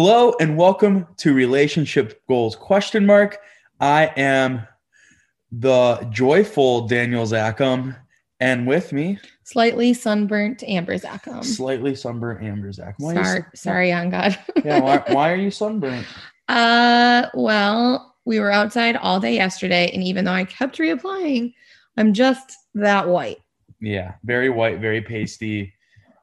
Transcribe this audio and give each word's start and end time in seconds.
Hello 0.00 0.32
and 0.38 0.56
welcome 0.56 1.08
to 1.16 1.34
Relationship 1.34 2.22
Goals 2.28 2.54
question 2.54 3.04
mark. 3.04 3.38
I 3.80 4.12
am 4.16 4.64
the 5.50 6.06
joyful 6.12 6.86
Daniel 6.86 7.24
Zackham, 7.26 7.96
and 8.38 8.64
with 8.64 8.92
me, 8.92 9.18
Slightly 9.42 9.92
sunburnt 9.94 10.62
Amber 10.62 10.94
Zackham. 10.98 11.42
slightly 11.44 11.96
sunburnt 11.96 12.44
Amber 12.44 12.70
Zackham. 12.70 12.94
Why 12.98 13.14
Sorry, 13.14 13.40
sun- 13.40 13.46
sorry, 13.56 13.92
on 13.92 14.10
God. 14.10 14.38
Yeah, 14.64 14.78
why, 14.78 15.02
why 15.08 15.32
are 15.32 15.36
you 15.36 15.50
sunburnt? 15.50 16.06
uh, 16.46 17.26
well, 17.34 18.14
we 18.24 18.38
were 18.38 18.52
outside 18.52 18.94
all 18.94 19.18
day 19.18 19.34
yesterday, 19.34 19.90
and 19.92 20.04
even 20.04 20.24
though 20.24 20.30
I 20.30 20.44
kept 20.44 20.78
reapplying, 20.78 21.54
I'm 21.96 22.12
just 22.14 22.56
that 22.76 23.08
white. 23.08 23.38
Yeah, 23.80 24.14
very 24.22 24.48
white, 24.48 24.78
very 24.78 25.02
pasty. 25.02 25.74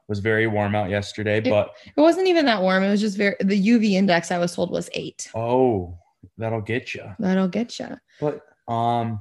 It 0.08 0.12
was 0.12 0.20
very 0.20 0.46
warm 0.46 0.76
out 0.76 0.88
yesterday, 0.88 1.40
but 1.40 1.72
It 1.84 2.00
wasn't 2.00 2.28
even 2.28 2.46
that 2.46 2.62
warm. 2.62 2.84
It 2.84 2.90
was 2.90 3.00
just 3.00 3.16
very. 3.16 3.34
The 3.40 3.60
UV 3.60 3.92
index 3.94 4.30
I 4.30 4.38
was 4.38 4.54
told 4.54 4.70
was 4.70 4.88
eight. 4.92 5.28
oh, 5.34 5.98
that'll 6.38 6.60
get 6.60 6.94
you. 6.94 7.02
That'll 7.18 7.48
get 7.48 7.76
you. 7.80 7.96
But 8.20 8.42
um, 8.72 9.20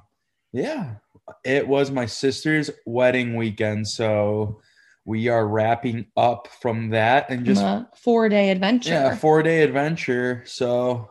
yeah, 0.53 0.95
it 1.43 1.67
was 1.67 1.89
my 1.89 2.05
sister's 2.05 2.69
wedding 2.85 3.35
weekend, 3.35 3.87
so 3.87 4.61
we 5.05 5.27
are 5.27 5.47
wrapping 5.47 6.05
up 6.15 6.47
from 6.61 6.89
that 6.91 7.31
and 7.31 7.45
just 7.47 7.63
a 7.63 7.87
four 7.95 8.29
day 8.29 8.51
adventure. 8.51 8.91
yeah, 8.91 9.15
four 9.15 9.41
day 9.41 9.63
adventure. 9.63 10.43
So, 10.45 11.09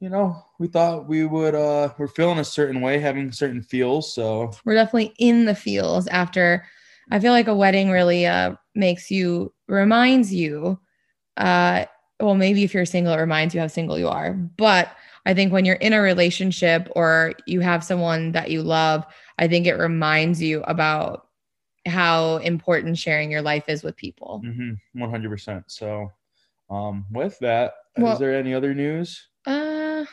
you 0.00 0.10
know, 0.10 0.42
we 0.58 0.68
thought 0.68 1.08
we 1.08 1.24
would 1.24 1.54
uh 1.54 1.94
we're 1.96 2.06
feeling 2.08 2.38
a 2.38 2.44
certain 2.44 2.82
way, 2.82 2.98
having 2.98 3.32
certain 3.32 3.62
feels. 3.62 4.14
So 4.14 4.52
we're 4.66 4.74
definitely 4.74 5.14
in 5.18 5.46
the 5.46 5.54
feels 5.54 6.06
after 6.08 6.66
i 7.10 7.18
feel 7.20 7.32
like 7.32 7.48
a 7.48 7.54
wedding 7.54 7.90
really 7.90 8.26
uh 8.26 8.54
makes 8.74 9.10
you 9.10 9.52
reminds 9.68 10.32
you 10.32 10.78
uh 11.36 11.84
well 12.20 12.34
maybe 12.34 12.64
if 12.64 12.74
you're 12.74 12.84
single 12.86 13.12
it 13.12 13.16
reminds 13.20 13.54
you 13.54 13.60
how 13.60 13.66
single 13.66 13.98
you 13.98 14.08
are 14.08 14.32
but 14.34 14.90
i 15.26 15.34
think 15.34 15.52
when 15.52 15.64
you're 15.64 15.76
in 15.76 15.92
a 15.92 16.00
relationship 16.00 16.88
or 16.96 17.32
you 17.46 17.60
have 17.60 17.82
someone 17.84 18.32
that 18.32 18.50
you 18.50 18.62
love 18.62 19.04
i 19.38 19.46
think 19.48 19.66
it 19.66 19.74
reminds 19.74 20.40
you 20.42 20.62
about 20.62 21.26
how 21.86 22.36
important 22.38 22.98
sharing 22.98 23.30
your 23.30 23.40
life 23.42 23.64
is 23.68 23.82
with 23.82 23.96
people 23.96 24.42
one 24.94 25.10
hundred 25.10 25.30
percent. 25.30 25.64
So 25.68 26.10
um 26.70 27.06
with 27.10 27.38
that, 27.38 27.74
is 27.96 28.02
Well- 28.02 28.18
there 28.18 28.34
any 28.36 28.52
other 28.52 28.74
news? 28.74 29.26
Uh 29.46 30.04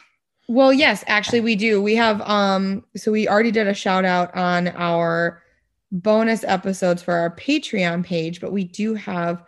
well 0.47 0.71
yes, 0.71 1.03
actually 1.07 1.41
we 1.41 1.55
do. 1.57 1.81
We 1.81 1.95
have 1.95 2.21
um 2.21 2.85
so 2.95 3.11
we 3.11 3.27
already 3.27 3.51
did 3.51 3.67
a 3.67 3.73
shout 3.73 4.05
out 4.05 4.33
on 4.35 4.69
our 4.69 5.41
bonus 5.91 6.43
episodes 6.43 7.01
for 7.01 7.13
our 7.13 7.35
Patreon 7.35 8.03
page, 8.05 8.41
but 8.41 8.51
we 8.51 8.63
do 8.63 8.93
have 8.95 9.43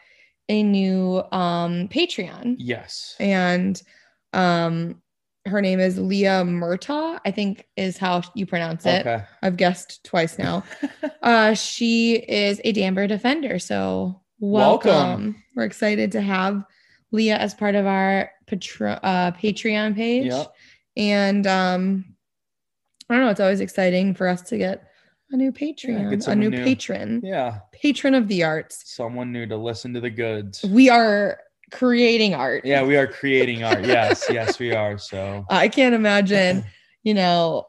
a 0.49 0.63
new 0.63 1.21
um 1.31 1.87
Patreon 1.89 2.55
Yes. 2.57 3.15
and 3.19 3.81
um 4.33 5.01
her 5.45 5.61
name 5.61 5.79
is 5.79 5.97
Leah 5.97 6.43
Murtaugh, 6.43 7.19
I 7.25 7.31
think 7.31 7.65
is 7.77 7.97
how 7.97 8.21
you 8.35 8.45
pronounce 8.45 8.85
it. 8.85 9.05
Okay. 9.07 9.23
I've 9.41 9.57
guessed 9.57 10.03
twice 10.03 10.37
now. 10.37 10.63
uh 11.21 11.53
she 11.53 12.15
is 12.15 12.61
a 12.63 12.71
Danbury 12.71 13.07
defender, 13.07 13.59
so 13.59 14.21
welcome. 14.39 14.91
Welcome. 14.91 15.43
We're 15.55 15.63
excited 15.65 16.11
to 16.13 16.21
have 16.21 16.63
Leah 17.11 17.37
as 17.37 17.53
part 17.53 17.75
of 17.75 17.85
our 17.85 18.29
patro- 18.45 18.99
uh, 19.03 19.31
Patreon 19.31 19.95
page. 19.95 20.27
Yep. 20.27 20.53
And 20.97 21.47
um 21.47 22.05
I 23.09 23.15
don't 23.15 23.23
know, 23.23 23.29
it's 23.31 23.39
always 23.39 23.61
exciting 23.61 24.13
for 24.15 24.27
us 24.27 24.41
to 24.43 24.57
get 24.57 24.86
a 25.31 25.35
new 25.37 25.51
Patreon, 25.51 26.09
get 26.09 26.27
a 26.27 26.35
new, 26.35 26.49
new. 26.49 26.63
patron, 26.63 27.21
Yeah. 27.23 27.59
patron 27.73 28.13
of 28.15 28.27
the 28.27 28.43
arts. 28.43 28.81
Someone 28.85 29.31
new 29.31 29.45
to 29.47 29.57
listen 29.57 29.93
to 29.93 29.99
the 29.99 30.09
goods. 30.09 30.63
We 30.63 30.89
are 30.89 31.39
creating 31.71 32.33
art. 32.33 32.65
Yeah, 32.65 32.83
we 32.83 32.95
are 32.95 33.07
creating 33.07 33.63
art. 33.63 33.83
Yes, 33.85 34.25
yes, 34.29 34.57
we 34.59 34.73
are. 34.73 34.97
So 34.97 35.45
I 35.49 35.67
can't 35.67 35.93
imagine, 35.95 36.63
you 37.03 37.13
know, 37.13 37.67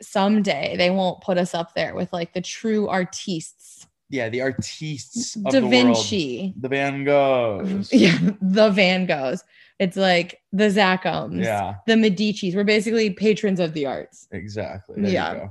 someday 0.00 0.74
they 0.76 0.90
won't 0.90 1.20
put 1.22 1.38
us 1.38 1.54
up 1.54 1.74
there 1.74 1.94
with 1.94 2.12
like 2.12 2.32
the 2.34 2.40
true 2.40 2.88
artistes. 2.88 3.86
yeah, 4.10 4.28
the 4.28 4.40
artists 4.42 5.36
of 5.36 5.44
Da 5.44 5.50
the 5.52 5.60
world. 5.60 5.70
Vinci. 5.70 6.54
The 6.60 6.68
Van 6.68 7.04
Goghs. 7.04 7.88
Yeah, 7.92 8.18
the 8.40 8.70
Van 8.70 9.06
Goghs. 9.06 9.42
It's 9.78 9.96
like 9.96 10.40
the 10.52 10.64
Zackhams, 10.64 11.42
Yeah, 11.44 11.76
the 11.86 11.94
Medicis. 11.94 12.54
We're 12.54 12.64
basically 12.64 13.10
patrons 13.10 13.58
of 13.60 13.72
the 13.72 13.86
arts. 13.86 14.26
exactly. 14.32 15.00
There 15.02 15.10
Yeah. 15.12 15.48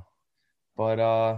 But 0.76 1.00
uh 1.00 1.38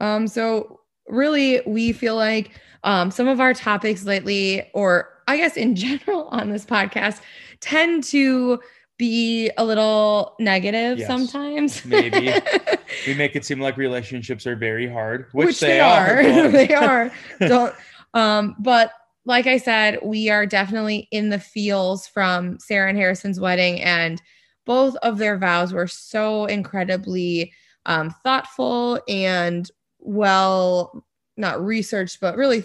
Um, 0.00 0.26
so 0.28 0.80
really, 1.08 1.60
we 1.66 1.92
feel 1.92 2.16
like 2.16 2.50
um, 2.84 3.10
some 3.10 3.28
of 3.28 3.40
our 3.40 3.54
topics 3.54 4.04
lately, 4.04 4.68
or 4.74 5.08
I 5.28 5.36
guess 5.36 5.56
in 5.56 5.76
general 5.76 6.28
on 6.28 6.50
this 6.50 6.64
podcast, 6.64 7.20
tend 7.60 8.04
to 8.04 8.60
be 8.98 9.50
a 9.56 9.64
little 9.64 10.34
negative 10.38 10.98
Yes, 10.98 11.06
sometimes. 11.08 11.84
maybe. 11.84 12.32
we 13.06 13.14
make 13.14 13.34
it 13.34 13.44
seem 13.44 13.60
like 13.60 13.76
relationships 13.76 14.46
are 14.46 14.54
very 14.56 14.88
hard, 14.88 15.26
which, 15.32 15.46
which, 15.46 15.60
they, 15.60 15.66
they, 15.68 15.80
are. 15.80 16.18
are. 16.20 16.48
they 16.48 16.74
are. 16.74 17.12
Don't. 17.40 17.74
Um, 18.14 18.54
but 18.58 18.92
like 19.24 19.46
I 19.46 19.56
said, 19.56 19.98
we 20.02 20.28
are 20.30 20.46
definitely 20.46 21.08
in 21.10 21.30
the 21.30 21.38
feels 21.38 22.06
from 22.06 22.58
Sarah 22.58 22.88
and 22.90 22.98
Harrison's 22.98 23.40
wedding, 23.40 23.80
and 23.80 24.20
both 24.66 24.94
of 24.96 25.18
their 25.18 25.38
vows 25.38 25.72
were 25.72 25.88
so 25.88 26.44
incredibly 26.46 27.52
um, 27.86 28.14
thoughtful 28.22 29.00
and 29.08 29.70
well, 29.98 31.04
not 31.36 31.64
researched, 31.64 32.20
but 32.20 32.36
really 32.36 32.64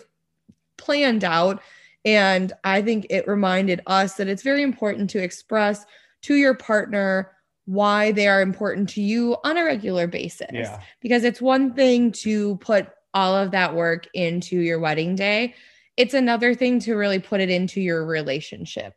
planned 0.78 1.24
out. 1.24 1.62
And 2.06 2.54
I 2.64 2.82
think 2.82 3.08
it 3.10 3.28
reminded 3.28 3.82
us 3.88 4.16
that 4.16 4.28
it's 4.28 4.44
very 4.44 4.64
important 4.64 5.10
to 5.12 5.24
express 5.24 5.86
to 6.24 6.36
your 6.36 6.56
partner 6.56 7.32
why 7.66 8.12
they 8.14 8.28
are 8.28 8.42
important 8.42 8.88
to 8.90 9.02
you 9.02 9.36
on 9.44 9.58
a 9.58 9.64
regular 9.66 10.08
basis 10.08 10.48
Yeah. 10.54 10.80
because 11.02 11.24
it's 11.26 11.42
one 11.42 11.74
thing 11.74 12.14
to 12.14 12.56
put 12.58 12.88
all 13.14 13.36
of 13.36 13.52
that 13.52 13.76
work 13.76 14.08
into 14.14 14.60
your 14.60 14.80
wedding 14.80 15.16
day. 15.16 15.54
It's 15.98 16.14
another 16.14 16.54
thing 16.56 16.80
to 16.82 16.96
really 16.96 17.20
put 17.20 17.42
it 17.42 17.50
into 17.50 17.82
your 17.82 18.06
relationship. 18.06 18.94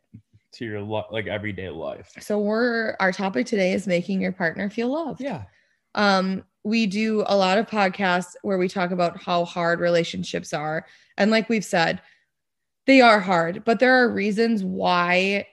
To 0.53 0.65
your 0.65 0.81
lo- 0.81 1.07
like 1.11 1.27
everyday 1.27 1.69
life. 1.69 2.11
So 2.19 2.39
we're 2.39 2.95
our 2.99 3.11
topic 3.11 3.45
today 3.45 3.73
is 3.73 3.87
making 3.87 4.21
your 4.21 4.31
partner 4.31 4.69
feel 4.69 4.89
loved. 4.89 5.19
Yeah. 5.21 5.43
Um 5.95 6.43
we 6.63 6.85
do 6.85 7.23
a 7.25 7.35
lot 7.35 7.57
of 7.57 7.67
podcasts 7.67 8.35
where 8.43 8.57
we 8.57 8.67
talk 8.67 8.91
about 8.91 9.21
how 9.21 9.45
hard 9.45 9.79
relationships 9.79 10.53
are 10.53 10.85
and 11.17 11.31
like 11.31 11.49
we've 11.49 11.65
said 11.65 12.01
they 12.87 13.01
are 13.01 13.19
hard, 13.19 13.63
but 13.63 13.79
there 13.79 14.03
are 14.03 14.11
reasons 14.11 14.63
why 14.63 15.47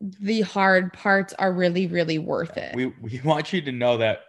the 0.00 0.42
hard 0.42 0.92
parts 0.92 1.32
are 1.34 1.52
really 1.52 1.86
really 1.86 2.18
worth 2.18 2.56
it. 2.56 2.74
We 2.74 2.86
we 3.00 3.20
want 3.24 3.52
you 3.52 3.60
to 3.62 3.72
know 3.72 3.96
that 3.98 4.20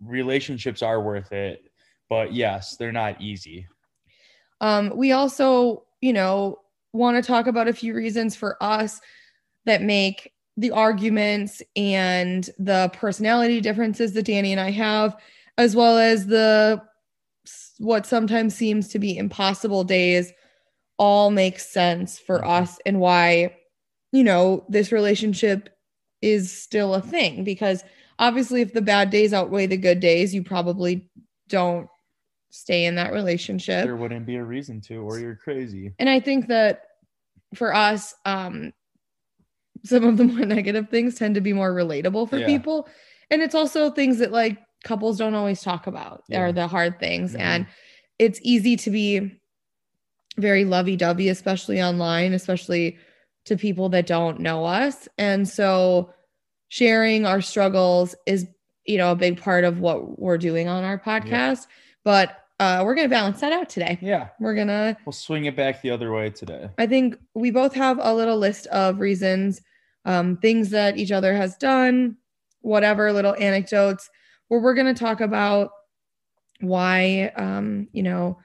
relationships 0.00 0.82
are 0.82 1.00
worth 1.00 1.32
it, 1.32 1.70
but 2.08 2.32
yes, 2.32 2.76
they're 2.76 2.92
not 2.92 3.20
easy. 3.20 3.66
Um, 4.60 4.92
we 4.94 5.12
also, 5.12 5.84
you 6.00 6.12
know, 6.12 6.58
want 6.92 7.22
to 7.22 7.26
talk 7.26 7.46
about 7.46 7.68
a 7.68 7.72
few 7.72 7.94
reasons 7.94 8.36
for 8.36 8.56
us 8.62 9.00
that 9.64 9.82
make 9.82 10.31
the 10.56 10.70
arguments 10.70 11.62
and 11.76 12.48
the 12.58 12.90
personality 12.92 13.60
differences 13.60 14.12
that 14.12 14.24
Danny 14.24 14.52
and 14.52 14.60
I 14.60 14.70
have, 14.70 15.16
as 15.58 15.74
well 15.74 15.98
as 15.98 16.26
the 16.26 16.82
what 17.78 18.06
sometimes 18.06 18.54
seems 18.54 18.88
to 18.88 18.98
be 18.98 19.16
impossible 19.16 19.82
days, 19.84 20.32
all 20.98 21.30
make 21.30 21.58
sense 21.58 22.18
for 22.18 22.40
Mhm. 22.40 22.48
us 22.48 22.78
and 22.86 23.00
why, 23.00 23.56
you 24.12 24.22
know, 24.22 24.64
this 24.68 24.92
relationship 24.92 25.70
is 26.20 26.52
still 26.52 26.94
a 26.94 27.00
thing. 27.00 27.42
Because 27.42 27.82
obviously, 28.18 28.60
if 28.60 28.72
the 28.72 28.82
bad 28.82 29.10
days 29.10 29.32
outweigh 29.32 29.66
the 29.66 29.76
good 29.76 29.98
days, 29.98 30.34
you 30.34 30.44
probably 30.44 31.08
don't 31.48 31.88
stay 32.50 32.84
in 32.84 32.94
that 32.96 33.12
relationship. 33.12 33.84
There 33.84 33.96
wouldn't 33.96 34.26
be 34.26 34.36
a 34.36 34.44
reason 34.44 34.80
to, 34.82 34.96
or 34.98 35.18
you're 35.18 35.34
crazy. 35.34 35.92
And 35.98 36.08
I 36.08 36.20
think 36.20 36.46
that 36.48 36.82
for 37.54 37.74
us, 37.74 38.14
um, 38.24 38.72
some 39.84 40.04
of 40.04 40.16
the 40.16 40.24
more 40.24 40.44
negative 40.46 40.88
things 40.88 41.14
tend 41.16 41.34
to 41.34 41.40
be 41.40 41.52
more 41.52 41.72
relatable 41.72 42.28
for 42.30 42.38
Yeah. 42.38 42.46
people. 42.46 42.88
And 43.30 43.42
it's 43.42 43.54
also 43.54 43.90
things 43.90 44.18
that 44.18 44.32
like 44.32 44.58
couples 44.84 45.18
don't 45.18 45.34
always 45.34 45.62
talk 45.62 45.86
about 45.86 46.22
Yeah. 46.28 46.40
are 46.40 46.52
the 46.52 46.66
hard 46.68 46.98
things. 47.00 47.34
Mhm. 47.34 47.40
And 47.40 47.66
it's 48.18 48.40
easy 48.42 48.76
to 48.76 48.90
be 48.90 49.38
very 50.36 50.64
lovey 50.64 50.96
dovey, 50.96 51.28
especially 51.28 51.82
online, 51.82 52.32
especially 52.32 52.98
to 53.44 53.56
people 53.56 53.88
that 53.90 54.06
don't 54.06 54.40
know 54.40 54.64
us. 54.64 55.08
And 55.18 55.48
so 55.48 56.12
sharing 56.68 57.26
our 57.26 57.40
struggles 57.40 58.14
is, 58.26 58.46
you 58.86 58.96
know, 58.98 59.10
a 59.12 59.16
big 59.16 59.40
part 59.40 59.64
of 59.64 59.80
what 59.80 60.18
we're 60.18 60.38
doing 60.38 60.68
on 60.68 60.84
our 60.84 60.98
podcast. 60.98 61.66
But 62.04 62.36
uh, 62.60 62.82
we're 62.84 62.94
going 62.94 63.06
to 63.08 63.14
balance 63.14 63.40
that 63.40 63.52
out 63.52 63.68
today. 63.68 63.98
Yeah, 64.00 64.28
We're 64.38 64.54
going 64.54 64.68
to 64.68 64.96
we'll 65.04 65.12
swing 65.12 65.46
it 65.46 65.56
back 65.56 65.82
the 65.82 65.90
other 65.90 66.12
way 66.12 66.30
today. 66.30 66.70
I 66.78 66.86
think 66.86 67.16
we 67.34 67.50
both 67.50 67.74
have 67.74 67.98
a 68.00 68.14
little 68.14 68.38
list 68.38 68.68
of 68.68 69.00
reasons, 69.00 69.60
um, 70.04 70.36
things 70.38 70.70
that 70.70 70.96
each 70.96 71.12
other 71.12 71.34
has 71.34 71.56
done, 71.56 72.16
whatever 72.60 73.12
little 73.12 73.34
anecdotes, 73.36 74.08
where 74.48 74.60
we're 74.60 74.74
going 74.74 74.92
to 74.92 74.98
talk 74.98 75.20
about 75.20 75.70
why, 76.60 77.32
um, 77.36 77.88
you 77.92 78.02
know, 78.02 78.38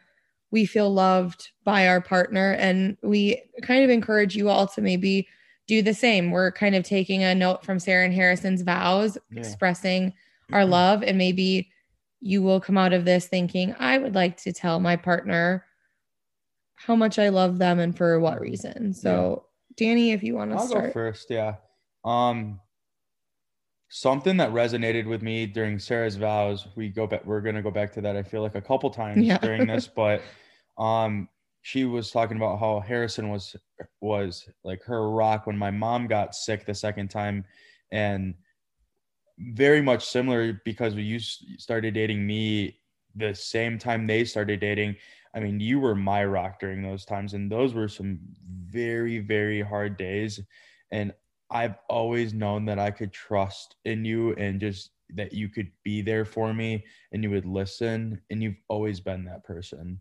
we 0.52 0.66
feel 0.66 0.92
loved 0.92 1.50
by 1.64 1.88
our 1.88 2.00
partner 2.02 2.54
and 2.54 2.98
we 3.04 3.42
kind 3.62 3.84
of 3.84 3.90
encourage 3.90 4.36
you 4.36 4.50
all 4.50 4.66
to 4.68 4.82
maybe 4.82 5.28
do 5.68 5.82
the 5.82 5.94
same. 5.94 6.32
We're 6.32 6.52
kind 6.52 6.76
of 6.76 6.84
taking 6.84 7.24
a 7.24 7.36
note 7.36 7.66
from 7.66 7.80
Sarah 7.80 8.06
and 8.06 8.14
Harrison's 8.14 8.62
vows, 8.62 9.18
Yeah. 9.30 9.42
expressing 9.42 10.14
our 10.54 10.66
love, 10.66 11.04
and 11.04 11.18
maybe 11.18 11.70
you 12.22 12.42
will 12.42 12.62
come 12.62 12.78
out 12.78 12.94
of 12.94 13.04
this 13.04 13.28
thinking, 13.28 13.76
I 13.78 13.98
would 13.98 14.16
like 14.16 14.38
to 14.38 14.54
tell 14.54 14.80
my 14.80 14.96
partner 14.96 15.66
how 16.76 16.96
much 16.96 17.20
I 17.20 17.30
love 17.30 17.58
them 17.58 17.80
and 17.80 17.96
for 17.96 18.20
what 18.20 18.40
reason. 18.40 18.94
So, 18.94 19.47
Danny, 19.78 20.12
if 20.12 20.24
you 20.24 20.36
want 20.36 20.52
to 20.52 20.58
I'll 20.58 20.68
go 20.68 20.92
first. 20.92 21.30
Yeah. 21.30 21.56
Um, 22.04 22.60
something 23.90 24.38
that 24.38 24.52
resonated 24.52 25.06
with 25.08 25.22
me 25.22 25.46
during 25.46 25.80
Sarah's 25.80 26.16
vows. 26.18 26.68
We 26.76 26.90
go 26.90 27.08
back. 27.08 27.26
We're 27.26 27.42
gonna 27.42 27.62
go 27.62 27.72
back 27.72 27.94
to 27.94 28.02
that. 28.02 28.18
I 28.18 28.24
feel 28.24 28.42
like 28.42 28.56
a 28.56 28.62
couple 28.62 28.90
times 28.90 29.24
Yeah. 29.26 29.38
during 29.38 29.68
this, 29.68 29.88
but 29.96 30.22
um, 30.78 31.30
she 31.62 31.86
was 31.86 32.12
talking 32.12 32.38
about 32.38 32.60
how 32.60 32.80
Harrison 32.80 33.30
was 33.30 33.56
was 34.02 34.50
like 34.64 34.84
her 34.84 35.10
rock 35.12 35.48
when 35.48 35.58
my 35.58 35.72
mom 35.72 36.08
got 36.08 36.36
sick 36.36 36.66
the 36.66 36.74
second 36.74 37.10
time, 37.10 37.46
and 37.92 38.34
very 39.40 39.82
much 39.82 40.04
similar 40.06 40.60
because 40.66 40.96
you 40.96 41.20
started 41.20 41.94
dating 41.94 42.26
me 42.26 42.80
the 43.16 43.34
same 43.36 43.78
time 43.78 44.08
they 44.08 44.26
started 44.26 44.60
dating. 44.60 44.96
I 45.36 45.40
mean, 45.40 45.60
you 45.60 45.80
were 45.80 45.96
my 45.96 46.26
rock 46.26 46.60
during 46.60 46.82
those 46.82 47.06
times, 47.06 47.34
and 47.34 47.52
those 47.52 47.74
were 47.74 47.88
some 47.88 48.20
very, 48.48 49.20
very 49.20 49.62
hard 49.62 49.98
days. 49.98 50.40
And 50.92 51.14
I've 51.50 51.76
always 51.90 52.34
known 52.34 52.66
that 52.66 52.80
I 52.80 52.92
could 52.92 53.14
trust 53.14 53.76
in 53.86 54.04
you 54.06 54.34
and 54.34 54.60
just 54.60 54.92
that 55.12 55.34
you 55.34 55.48
could 55.48 55.72
be 55.84 56.02
there 56.02 56.26
for 56.26 56.54
me 56.54 56.86
and 57.14 57.24
you 57.24 57.30
would 57.30 57.46
listen. 57.46 58.22
And 58.30 58.44
you've 58.44 58.60
always 58.68 59.00
been 59.00 59.24
that 59.26 59.44
person 59.46 60.00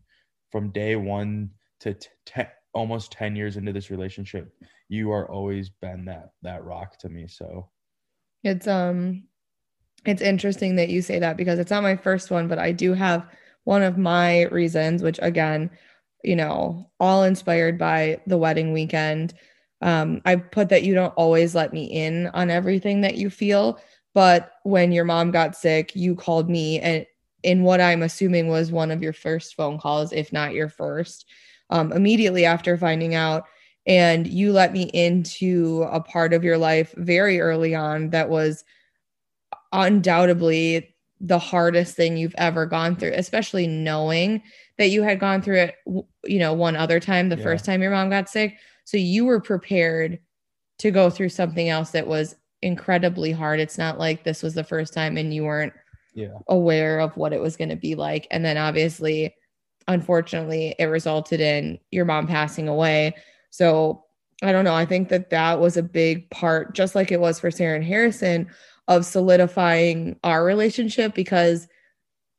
from 0.51 0.71
day 0.71 0.97
one 0.97 1.51
to 1.81 1.95
t- 1.95 2.09
te- 2.25 2.43
almost 2.75 3.13
10 3.13 3.37
years 3.37 3.57
into 3.57 3.73
this 3.73 3.91
relationship. 3.91 4.53
You 4.89 5.13
are 5.13 5.31
always 5.31 5.71
been 5.71 6.05
that 6.07 6.31
that 6.43 6.65
rock 6.65 6.99
to 6.99 7.09
me. 7.09 7.29
So 7.29 7.71
It's 8.43 8.67
um 8.67 9.25
it's 10.05 10.23
interesting 10.23 10.77
that 10.77 10.89
you 10.89 11.03
say 11.03 11.19
that 11.19 11.37
because 11.37 11.59
it's 11.59 11.71
not 11.71 11.83
my 11.83 11.97
first 11.97 12.31
one, 12.31 12.49
but 12.49 12.59
I 12.59 12.73
do 12.73 12.93
have 12.93 13.29
one 13.67 13.83
of 13.83 13.99
my 13.99 14.43
reasons, 14.45 15.03
which 15.03 15.19
again, 15.21 15.69
you 16.23 16.37
know, 16.37 16.89
all 17.01 17.25
inspired 17.25 17.77
by 17.79 18.21
the 18.25 18.39
wedding 18.39 18.73
weekend. 18.73 19.35
Um, 19.83 20.23
I 20.25 20.37
put 20.37 20.69
that 20.69 20.85
you 20.85 20.95
don't 20.95 21.13
always 21.15 21.55
let 21.55 21.73
me 21.73 21.85
in 21.85 22.29
on 22.29 22.49
everything 22.49 23.01
that 23.01 23.17
you 23.17 23.29
feel, 23.29 23.81
but 24.15 24.53
when 24.63 24.93
your 24.93 25.05
mom 25.05 25.33
got 25.33 25.57
sick, 25.57 25.97
you 25.97 26.15
called 26.15 26.49
me 26.49 26.79
and 26.81 27.05
in 27.43 27.65
what 27.65 27.81
I'm 27.81 28.03
assuming 28.03 28.47
was 28.47 28.71
one 28.71 28.93
of 28.93 29.03
your 29.03 29.13
first 29.13 29.57
phone 29.57 29.79
calls, 29.79 30.13
if 30.13 30.33
not 30.33 30.55
your 30.55 30.69
first, 30.69 31.27
um, 31.71 31.93
immediately 31.93 32.45
after 32.45 32.79
finding 32.79 33.17
out 33.17 33.45
and 33.85 34.29
you 34.29 34.53
let 34.53 34.73
me 34.73 34.83
into 34.95 35.87
a 35.91 36.01
part 36.01 36.33
of 36.33 36.45
your 36.45 36.57
life 36.57 36.95
very 36.97 37.41
early 37.41 37.75
on 37.75 38.11
that 38.11 38.29
was 38.29 38.65
undoubtedly 39.73 40.96
the 41.21 41.39
hardest 41.39 41.97
thing 41.97 42.17
you've 42.17 42.35
ever 42.37 42.67
gone 42.67 42.95
through 42.95 43.13
especially 43.15 43.67
knowing 43.67 44.43
that 44.79 44.89
you 44.89 45.03
had 45.03 45.19
gone 45.19 45.41
through 45.41 45.57
it 45.59 45.75
you 46.25 46.39
know 46.39 46.53
one 46.53 46.77
other 46.77 47.01
time 47.01 47.29
the 47.29 47.37
Yeah. 47.37 47.43
first 47.43 47.65
time 47.65 47.81
your 47.83 47.91
mom 47.91 48.11
got 48.11 48.29
sick 48.29 48.57
so 48.85 48.97
you 48.97 49.25
were 49.25 49.41
prepared 49.41 50.19
to 50.79 50.91
go 50.91 51.09
through 51.09 51.31
something 51.31 51.69
else 51.69 51.91
that 51.93 52.07
was 52.07 52.35
incredibly 52.63 53.33
hard 53.33 53.61
it's 53.61 53.79
not 53.79 53.99
like 53.99 54.25
this 54.25 54.43
was 54.43 54.55
the 54.55 54.65
first 54.65 54.93
time 54.93 55.17
and 55.17 55.33
you 55.33 55.45
weren't 55.45 55.73
yeah, 56.17 56.39
aware 56.49 56.99
of 56.99 57.15
what 57.17 57.35
it 57.35 57.41
was 57.43 57.59
going 57.59 57.69
to 57.69 57.77
be 57.77 57.95
like. 57.95 58.27
And 58.31 58.43
then 58.43 58.57
obviously, 58.57 59.35
unfortunately, 59.87 60.75
it 60.79 60.87
resulted 60.87 61.41
in 61.41 61.79
your 61.91 62.07
mom 62.07 62.27
passing 62.27 62.69
away. 62.69 63.15
So 63.51 64.05
I 64.43 64.51
don't 64.51 64.65
know. 64.65 64.75
I 64.75 64.87
think 64.87 65.11
that 65.11 65.29
that 65.31 65.61
was 65.61 65.77
a 65.77 65.83
big 65.83 66.29
part, 66.31 66.75
just 66.75 66.95
like 66.95 67.13
it 67.13 67.21
was 67.21 67.39
for 67.39 67.51
Sarah 67.51 67.77
and 67.77 67.85
Harrison, 67.85 68.49
of 68.89 69.05
solidifying 69.05 70.19
our 70.23 70.45
relationship 70.45 71.15
because 71.15 71.69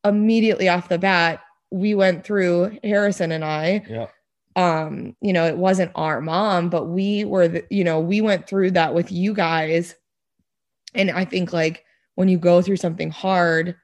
immediately 0.04 0.70
off 0.70 0.90
the 0.90 0.98
bat, 0.98 1.42
we 1.72 1.96
went 1.96 2.24
through 2.24 2.78
Harrison 2.84 3.32
and 3.32 3.44
I. 3.44 3.86
Yeah, 3.90 4.08
um 4.56 5.16
you 5.22 5.32
know 5.32 5.46
it 5.46 5.58
wasn't 5.58 5.92
our 5.94 6.20
mom 6.20 6.68
but 6.68 6.86
we 6.86 7.24
were 7.24 7.48
the, 7.48 7.64
you 7.70 7.84
know 7.84 8.00
we 8.00 8.22
went 8.22 8.48
through 8.48 8.72
that 8.72 8.94
with 8.96 9.12
you 9.12 9.34
guys. 9.34 9.96
And 10.96 11.12
i 11.12 11.26
think 11.26 11.54
like 11.54 11.86
when 12.16 12.28
you 12.28 12.40
go 12.40 12.64
through 12.64 12.78
something 12.78 13.12
hard 13.12 13.76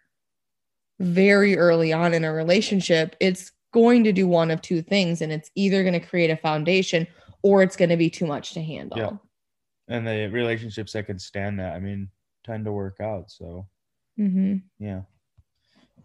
very 0.99 1.57
early 1.57 1.93
on 1.93 2.13
in 2.15 2.23
a 2.23 2.33
relationship 2.33 3.15
it's 3.19 3.51
going 3.73 4.03
to 4.05 4.13
do 4.13 4.27
one 4.27 4.51
of 4.51 4.61
two 4.61 4.81
things 4.81 5.21
and 5.21 5.31
it's 5.31 5.51
either 5.55 5.83
going 5.83 5.99
to 5.99 5.99
create 5.99 6.29
a 6.29 6.37
foundation 6.37 7.07
or 7.41 7.61
it's 7.61 7.75
going 7.75 7.89
to 7.89 7.97
be 7.97 8.09
too 8.09 8.25
much 8.25 8.53
to 8.53 8.61
handle. 8.61 8.97
Yeah. 8.97 9.11
and 9.89 10.07
the 10.07 10.27
relationships 10.27 10.93
that 10.93 11.07
can 11.07 11.19
stand 11.19 11.59
that, 11.59 11.75
I 11.75 11.79
mean, 11.79 12.07
tend 12.43 12.65
to 12.65 12.71
work 12.71 12.99
out. 13.01 13.31
So 13.31 13.67
hmm 14.17 14.57
yeah. 14.79 15.01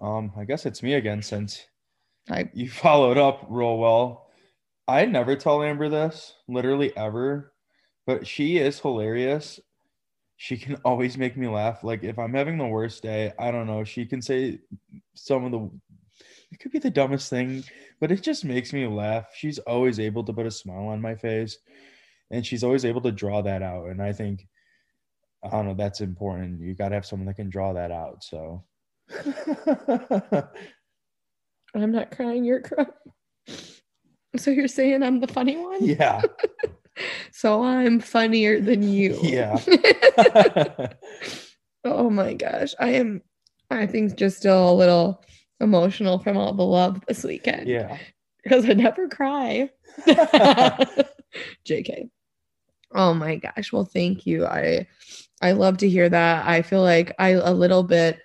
Um, 0.00 0.32
I 0.36 0.44
guess 0.44 0.66
it's 0.66 0.82
me 0.82 0.94
again 0.94 1.22
since 1.22 1.66
I, 2.30 2.50
you 2.54 2.70
followed 2.70 3.18
up 3.18 3.46
real 3.48 3.78
well. 3.78 4.28
I 4.86 5.04
never 5.04 5.36
tell 5.36 5.62
Amber 5.62 5.88
this, 5.88 6.34
literally 6.48 6.96
ever, 6.96 7.52
but 8.06 8.26
she 8.26 8.58
is 8.58 8.80
hilarious. 8.80 9.60
She 10.36 10.56
can 10.56 10.76
always 10.84 11.18
make 11.18 11.36
me 11.36 11.48
laugh. 11.48 11.84
Like 11.84 12.04
if 12.04 12.18
I'm 12.18 12.34
having 12.34 12.58
the 12.58 12.66
worst 12.66 13.02
day, 13.02 13.32
I 13.38 13.50
don't 13.50 13.66
know, 13.66 13.84
she 13.84 14.06
can 14.06 14.22
say 14.22 14.60
some 15.14 15.44
of 15.44 15.52
the 15.52 15.70
it 16.50 16.60
could 16.60 16.72
be 16.72 16.78
the 16.78 16.90
dumbest 16.90 17.28
thing, 17.30 17.64
but 18.00 18.10
it 18.10 18.22
just 18.22 18.44
makes 18.44 18.72
me 18.72 18.86
laugh. 18.86 19.26
She's 19.34 19.58
always 19.60 20.00
able 20.00 20.24
to 20.24 20.32
put 20.32 20.46
a 20.46 20.50
smile 20.50 20.86
on 20.88 21.00
my 21.00 21.14
face 21.14 21.58
and 22.30 22.44
she's 22.44 22.64
always 22.64 22.84
able 22.84 23.00
to 23.02 23.12
draw 23.12 23.42
that 23.42 23.62
out. 23.62 23.86
And 23.88 24.02
I 24.02 24.12
think 24.12 24.46
I 25.44 25.50
don't 25.50 25.66
know, 25.66 25.74
that's 25.74 26.00
important. 26.00 26.60
You 26.60 26.74
got 26.74 26.88
to 26.90 26.94
have 26.96 27.06
someone 27.06 27.26
that 27.26 27.34
can 27.36 27.48
draw 27.50 27.72
that 27.74 27.90
out. 27.92 28.24
So 28.24 28.64
i'm 31.74 31.92
not 31.92 32.10
crying 32.10 32.44
you're 32.44 32.60
crying 32.60 32.88
so 34.36 34.50
you're 34.50 34.68
saying 34.68 35.02
i'm 35.02 35.20
the 35.20 35.26
funny 35.26 35.56
one 35.56 35.82
yeah. 35.84 36.20
so 37.32 37.62
i'm 37.62 38.00
funnier 38.00 38.60
than 38.60 38.82
you 38.82 39.18
Yeah. 39.22 39.58
Oh 41.84 42.10
my 42.10 42.34
gosh. 42.34 42.74
I 42.80 42.90
am 42.90 43.22
I 43.70 43.86
think 43.86 44.16
just 44.16 44.36
still 44.38 44.70
a 44.70 44.74
little 44.74 45.24
emotional 45.60 46.18
from 46.18 46.36
all 46.36 46.52
the 46.52 46.64
love 46.64 47.00
this 47.06 47.24
weekend. 47.24 47.66
yeah. 47.68 47.96
Because 48.42 48.68
I 48.68 48.72
never 48.74 49.08
cry. 49.08 49.70
JK. 51.66 52.10
Oh 52.94 53.14
my 53.14 53.36
gosh. 53.36 53.72
Well, 53.72 53.84
thank 53.84 54.26
you. 54.26 54.46
I 54.46 54.86
I 55.40 55.52
love 55.52 55.78
to 55.78 55.88
hear 55.88 56.08
that. 56.08 56.46
I 56.46 56.62
feel 56.62 56.82
like 56.82 57.14
I 57.18 57.30
a 57.30 57.52
little 57.52 57.82
bit 57.82 58.18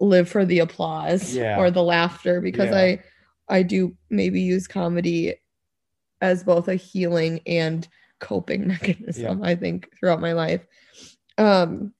live 0.00 0.28
for 0.28 0.44
the 0.44 0.60
applause 0.60 1.34
Yeah. 1.34 1.58
or 1.58 1.70
the 1.70 1.82
laughter 1.82 2.40
because 2.40 2.70
Yeah. 2.70 2.78
I 2.78 3.02
I 3.48 3.62
do 3.62 3.96
maybe 4.10 4.40
use 4.40 4.66
comedy 4.68 5.34
as 6.20 6.42
both 6.44 6.68
a 6.68 6.74
healing 6.74 7.40
and 7.46 7.86
coping 8.18 8.66
mechanism, 8.68 9.42
I 9.42 9.54
think, 9.54 9.88
throughout 9.98 10.20
my 10.20 10.32
life. 10.32 10.66
Um 11.38 11.92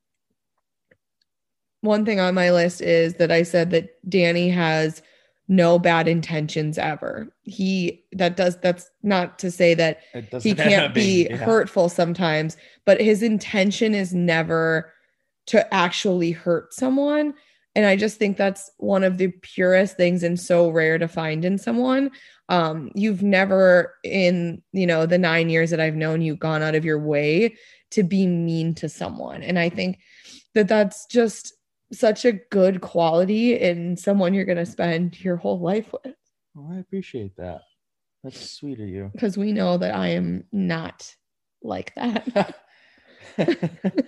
one 1.80 2.04
thing 2.04 2.18
on 2.18 2.34
my 2.34 2.50
list 2.50 2.80
is 2.80 3.14
that 3.14 3.30
I 3.30 3.44
said 3.44 3.70
that 3.70 3.88
Danny 4.08 4.48
has 4.50 5.00
no 5.48 5.78
bad 5.78 6.06
intentions 6.06 6.76
ever. 6.76 7.28
He 7.42 8.04
that 8.12 8.36
does 8.36 8.58
that's 8.58 8.90
not 9.02 9.38
to 9.40 9.50
say 9.50 9.74
that 9.74 10.00
he 10.40 10.54
can't 10.54 10.94
be 10.94 11.26
yeah. 11.28 11.36
hurtful 11.36 11.88
sometimes, 11.88 12.56
but 12.84 13.00
his 13.00 13.22
intention 13.22 13.94
is 13.94 14.14
never 14.14 14.92
to 15.46 15.74
actually 15.74 16.32
hurt 16.32 16.74
someone. 16.74 17.32
And 17.74 17.86
I 17.86 17.96
just 17.96 18.18
think 18.18 18.36
that's 18.36 18.70
one 18.76 19.04
of 19.04 19.18
the 19.18 19.28
purest 19.28 19.96
things 19.96 20.22
and 20.22 20.38
so 20.38 20.68
rare 20.68 20.98
to 20.98 21.08
find 21.08 21.44
in 21.44 21.58
someone. 21.58 22.10
Um, 22.48 22.90
you've 22.94 23.22
never, 23.22 23.94
in 24.04 24.62
you 24.72 24.86
know 24.86 25.06
the 25.06 25.18
nine 25.18 25.48
years 25.48 25.70
that 25.70 25.80
I've 25.80 25.96
known 25.96 26.20
you, 26.20 26.36
gone 26.36 26.62
out 26.62 26.74
of 26.74 26.84
your 26.84 26.98
way 26.98 27.56
to 27.92 28.02
be 28.02 28.26
mean 28.26 28.74
to 28.74 28.88
someone. 28.88 29.42
And 29.42 29.58
I 29.58 29.70
think 29.70 29.98
that 30.54 30.68
that's 30.68 31.06
just 31.06 31.54
such 31.92 32.24
a 32.24 32.32
good 32.32 32.80
quality 32.80 33.58
in 33.58 33.96
someone 33.96 34.34
you're 34.34 34.44
going 34.44 34.58
to 34.58 34.66
spend 34.66 35.22
your 35.24 35.36
whole 35.36 35.58
life 35.60 35.92
with. 36.04 36.14
Oh, 36.56 36.68
I 36.72 36.78
appreciate 36.78 37.36
that. 37.36 37.60
That's 38.24 38.50
sweet 38.50 38.80
of 38.80 38.88
you. 38.88 39.10
Because 39.12 39.38
we 39.38 39.52
know 39.52 39.78
that 39.78 39.94
I 39.94 40.08
am 40.08 40.44
not 40.52 41.14
like 41.62 41.94
that. 41.94 42.54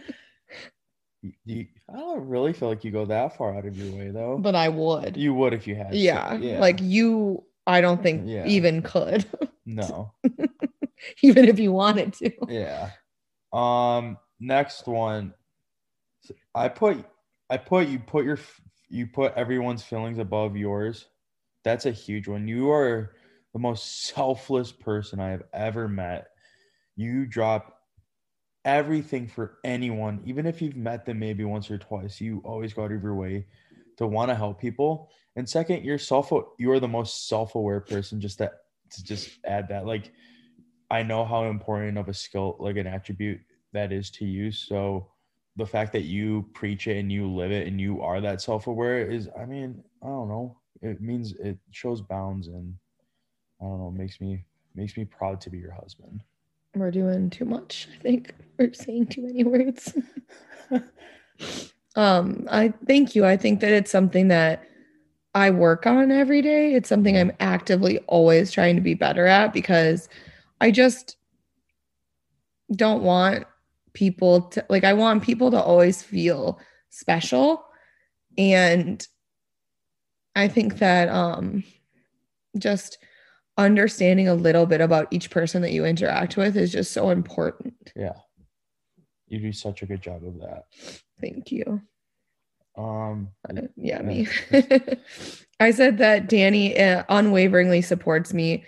You- 1.45 1.67
I 1.93 1.97
don't 1.99 2.29
really 2.29 2.55
feel 2.55 2.69
like 2.71 2.83
you 2.83 2.91
go 2.91 3.05
that 3.05 3.37
far 3.37 3.55
out 3.55 3.67
of 3.67 3.77
your 3.77 3.95
way 3.95 4.09
though. 4.11 4.39
but 4.39 4.55
I 4.55 4.71
would. 4.71 5.19
you 5.19 5.35
would 5.35 5.53
if 5.53 5.67
you 5.67 5.75
had. 5.75 5.91
to. 5.91 5.97
yeah, 5.99 6.39
Like 6.59 6.81
you, 6.81 7.45
I 7.67 7.83
don't 7.83 8.03
think 8.03 8.23
Yeah. 8.25 8.47
even 8.47 8.81
could, 8.81 9.27
no. 9.67 10.13
even 11.23 11.45
if 11.47 11.59
you 11.59 11.73
wanted 11.73 12.15
to. 12.15 12.31
Yeah. 12.49 12.91
Um. 13.53 14.17
Next 14.39 14.87
one. 14.87 15.35
I 16.55 16.69
put. 16.71 17.05
I 17.51 17.57
put 17.57 17.89
you 17.89 17.99
put 17.99 18.25
your 18.25 18.39
you 18.89 19.07
put 19.07 19.35
everyone's 19.35 19.83
feelings 19.83 20.19
above 20.19 20.57
yours. 20.57 21.07
That's 21.65 21.87
a 21.87 21.91
huge 21.91 22.29
one. 22.29 22.49
You 22.49 22.71
are 22.71 23.15
the 23.53 23.59
most 23.59 24.07
selfless 24.07 24.73
person 24.73 25.21
I 25.21 25.31
have 25.31 25.43
ever 25.53 25.89
met. 25.89 26.29
You 26.97 27.27
drop 27.27 27.77
everything 28.65 29.27
for 29.27 29.59
anyone, 29.65 30.21
even 30.25 30.47
if 30.47 30.63
you've 30.63 30.77
met 30.77 31.05
them 31.05 31.19
maybe 31.19 31.45
once 31.45 31.71
or 31.71 31.79
twice. 31.79 32.21
You 32.21 32.41
always 32.45 32.73
go 32.73 32.85
out 32.85 32.93
of 32.93 33.03
your 33.03 33.15
way 33.15 33.47
to 33.97 34.07
want 34.07 34.31
to 34.31 34.35
help 34.35 34.61
people. 34.61 35.11
And 35.37 35.49
second, 35.49 35.85
you're 35.85 35.99
self 35.99 36.33
you're 36.59 36.81
the 36.81 36.89
most 36.89 37.29
self-aware 37.29 37.81
person 37.81 38.21
just 38.21 38.39
that 38.39 38.53
to 38.93 39.05
just 39.05 39.31
add 39.45 39.69
that. 39.69 39.87
Like 39.87 40.13
I 40.91 41.03
know 41.03 41.25
how 41.25 41.45
important 41.45 41.99
of 41.99 42.09
a 42.09 42.15
skill, 42.15 42.57
like 42.61 42.77
an 42.77 42.87
attribute 42.87 43.41
that 43.73 43.93
is 43.93 44.11
to 44.11 44.25
you. 44.25 44.53
So 44.53 45.09
the 45.61 45.67
fact 45.67 45.93
that 45.93 46.05
you 46.05 46.49
preach 46.55 46.89
it 46.89 46.97
and 46.97 47.13
you 47.13 47.31
live 47.31 47.53
it 47.53 47.67
and 47.67 47.81
you 47.81 48.01
are 48.01 48.21
that 48.21 48.41
self-aware 48.41 49.07
is 49.07 49.29
I 49.39 49.45
mean, 49.45 49.85
I 50.03 50.07
don't 50.07 50.29
know. 50.29 50.57
It 50.83 51.01
means 51.01 51.33
it 51.35 51.59
shows 51.71 52.01
bounds 52.01 52.49
and 52.49 52.75
I 53.61 53.65
don't 53.67 53.79
know, 53.79 53.91
makes 53.91 54.21
me 54.21 54.45
makes 54.75 54.97
me 54.97 55.05
proud 55.05 55.41
to 55.43 55.51
be 55.51 55.59
your 55.59 55.73
husband. 55.73 56.23
We're 56.75 56.91
doing 56.91 57.31
too 57.31 57.45
much. 57.45 57.89
I 57.95 58.03
think 58.03 58.35
we're 58.59 58.73
saying 58.73 59.09
too 59.09 59.23
many 59.23 59.45
words. 59.45 59.93
um, 61.95 62.49
I 62.51 62.73
thank 62.87 63.15
you. 63.15 63.27
I 63.27 63.37
think 63.37 63.61
that 63.61 63.73
it's 63.73 63.91
something 63.91 64.29
that 64.29 64.65
I 65.35 65.51
work 65.51 65.87
on 65.87 66.11
every 66.11 66.41
day. 66.41 66.75
It's 66.75 66.89
something 66.89 67.17
I'm 67.17 67.33
actively 67.39 67.99
always 68.07 68.51
trying 68.51 68.77
to 68.77 68.83
be 68.83 68.95
better 68.95 69.27
at 69.27 69.53
because 69.53 70.09
I 70.61 70.71
just 70.71 71.17
don't 72.75 73.03
want 73.03 73.45
people 73.93 74.43
to 74.43 74.65
like 74.69 74.85
I 74.85 74.93
want 74.93 75.23
people 75.23 75.51
to 75.51 75.61
always 75.61 76.03
feel 76.03 76.59
special 76.91 77.65
and 78.39 79.07
I 80.35 80.49
think 80.49 80.79
that 80.79 81.09
um 81.09 81.65
just 82.59 82.99
understanding 83.57 84.29
a 84.29 84.35
little 84.35 84.67
bit 84.67 84.81
about 84.81 85.09
each 85.11 85.31
person 85.31 85.63
that 85.63 85.73
you 85.73 85.85
interact 85.85 86.37
with 86.37 86.57
is 86.57 86.73
just 86.73 86.93
so 86.93 87.11
important. 87.11 87.93
Yeah. 87.95 88.17
You 89.29 89.39
do 89.39 89.53
such 89.53 89.83
a 89.83 89.87
good 89.87 90.01
job 90.01 90.25
of 90.25 90.41
that. 90.41 90.65
Thank 91.21 91.53
you. 91.53 91.83
Um 92.77 93.31
uh, 93.49 93.63
yeah, 93.77 94.03
me. 94.03 94.29
I 95.61 95.73
said 95.73 95.99
that 95.99 96.29
Danny 96.29 96.79
uh, 96.81 97.05
unwaveringly 97.09 97.83
supports 97.83 98.33
me 98.33 98.65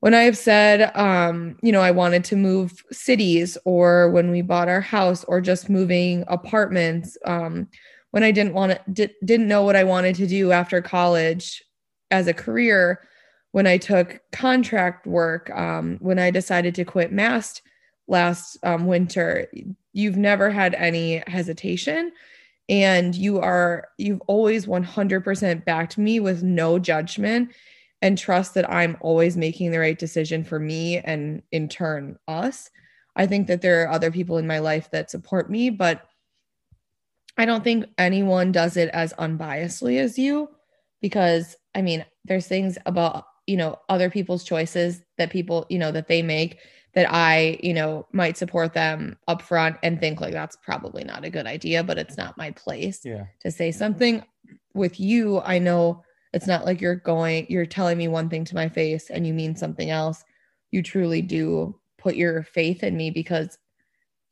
when 0.00 0.14
I 0.14 0.22
have 0.22 0.38
said, 0.38 0.96
um, 0.96 1.56
you 1.62 1.72
know, 1.72 1.80
I 1.80 1.90
wanted 1.90 2.24
to 2.24 2.36
move 2.36 2.84
cities 2.92 3.58
or 3.64 4.10
when 4.10 4.30
we 4.30 4.42
bought 4.42 4.68
our 4.68 4.80
house 4.80 5.24
or 5.24 5.40
just 5.40 5.68
moving 5.68 6.24
apartments, 6.28 7.16
um, 7.24 7.68
when 8.12 8.22
I 8.22 8.30
didn't 8.30 8.54
want 8.54 8.72
to, 8.72 8.80
di- 8.92 9.14
didn't 9.24 9.48
know 9.48 9.64
what 9.64 9.76
I 9.76 9.84
wanted 9.84 10.14
to 10.16 10.26
do 10.26 10.52
after 10.52 10.80
college 10.80 11.62
as 12.10 12.26
a 12.26 12.34
career, 12.34 13.00
when 13.52 13.66
I 13.66 13.76
took 13.76 14.20
contract 14.30 15.06
work, 15.06 15.50
um, 15.50 15.98
when 16.00 16.18
I 16.18 16.30
decided 16.30 16.74
to 16.76 16.84
quit 16.84 17.12
Mast 17.12 17.62
last 18.06 18.56
um, 18.62 18.86
winter, 18.86 19.48
you've 19.92 20.16
never 20.16 20.50
had 20.50 20.74
any 20.74 21.22
hesitation. 21.26 22.12
And 22.68 23.14
you 23.14 23.40
are, 23.40 23.88
you've 23.96 24.20
always 24.26 24.66
100% 24.66 25.64
backed 25.64 25.98
me 25.98 26.20
with 26.20 26.42
no 26.42 26.78
judgment 26.78 27.50
and 28.00 28.16
trust 28.16 28.54
that 28.54 28.70
I'm 28.70 28.96
always 29.00 29.36
making 29.36 29.70
the 29.70 29.78
right 29.78 29.98
decision 29.98 30.44
for 30.44 30.58
me 30.58 30.98
and 30.98 31.42
in 31.50 31.68
turn 31.68 32.18
us. 32.28 32.70
I 33.16 33.26
think 33.26 33.48
that 33.48 33.62
there 33.62 33.82
are 33.82 33.90
other 33.90 34.10
people 34.10 34.38
in 34.38 34.46
my 34.46 34.60
life 34.60 34.90
that 34.92 35.10
support 35.10 35.50
me, 35.50 35.70
but 35.70 36.06
I 37.36 37.44
don't 37.44 37.64
think 37.64 37.86
anyone 37.98 38.52
does 38.52 38.76
it 38.76 38.88
as 38.90 39.12
unbiasedly 39.14 39.98
as 39.98 40.18
you 40.18 40.48
because 41.00 41.56
I 41.74 41.82
mean, 41.82 42.04
there's 42.24 42.46
things 42.46 42.78
about 42.86 43.24
you 43.48 43.56
know 43.56 43.78
other 43.88 44.10
people's 44.10 44.44
choices 44.44 45.02
that 45.16 45.30
people 45.30 45.66
you 45.68 45.78
know 45.78 45.90
that 45.90 46.06
they 46.06 46.22
make 46.22 46.58
that 46.92 47.10
i 47.10 47.58
you 47.62 47.72
know 47.72 48.06
might 48.12 48.36
support 48.36 48.74
them 48.74 49.16
up 49.26 49.40
front 49.40 49.76
and 49.82 49.98
think 49.98 50.20
like 50.20 50.34
that's 50.34 50.56
probably 50.56 51.02
not 51.02 51.24
a 51.24 51.30
good 51.30 51.46
idea 51.46 51.82
but 51.82 51.98
it's 51.98 52.18
not 52.18 52.36
my 52.36 52.50
place 52.52 53.00
yeah. 53.04 53.24
to 53.40 53.50
say 53.50 53.72
something 53.72 54.22
with 54.74 55.00
you 55.00 55.40
i 55.40 55.58
know 55.58 56.04
it's 56.32 56.46
not 56.46 56.64
like 56.64 56.80
you're 56.80 56.96
going 56.96 57.46
you're 57.48 57.66
telling 57.66 57.98
me 57.98 58.08
one 58.08 58.28
thing 58.28 58.44
to 58.44 58.54
my 58.54 58.68
face 58.68 59.10
and 59.10 59.26
you 59.26 59.34
mean 59.34 59.56
something 59.56 59.90
else. 59.90 60.24
You 60.70 60.82
truly 60.82 61.22
do 61.22 61.78
put 61.98 62.16
your 62.16 62.42
faith 62.42 62.82
in 62.82 62.96
me 62.96 63.10
because 63.10 63.58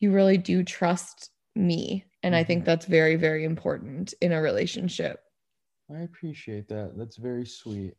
you 0.01 0.13
really 0.13 0.39
do 0.39 0.63
trust 0.63 1.31
me. 1.55 2.05
And 2.23 2.35
i 2.35 2.43
think 2.45 2.61
mm-hmm. 2.61 2.67
that's 2.67 2.87
very 2.87 3.17
very 3.17 3.45
important 3.45 4.15
in 4.21 4.33
a 4.33 4.41
relationship. 4.41 5.21
I 5.95 6.01
appreciate 6.01 6.69
that. 6.69 6.95
That's 6.97 7.17
very 7.17 7.47
sweet. 7.47 7.95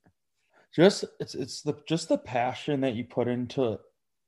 Just 0.75 1.05
it's 1.19 1.35
it's 1.35 1.61
the 1.61 1.75
just 1.87 2.09
the 2.09 2.17
passion 2.17 2.81
that 2.81 2.95
you 2.95 3.05
put 3.05 3.27
into 3.27 3.79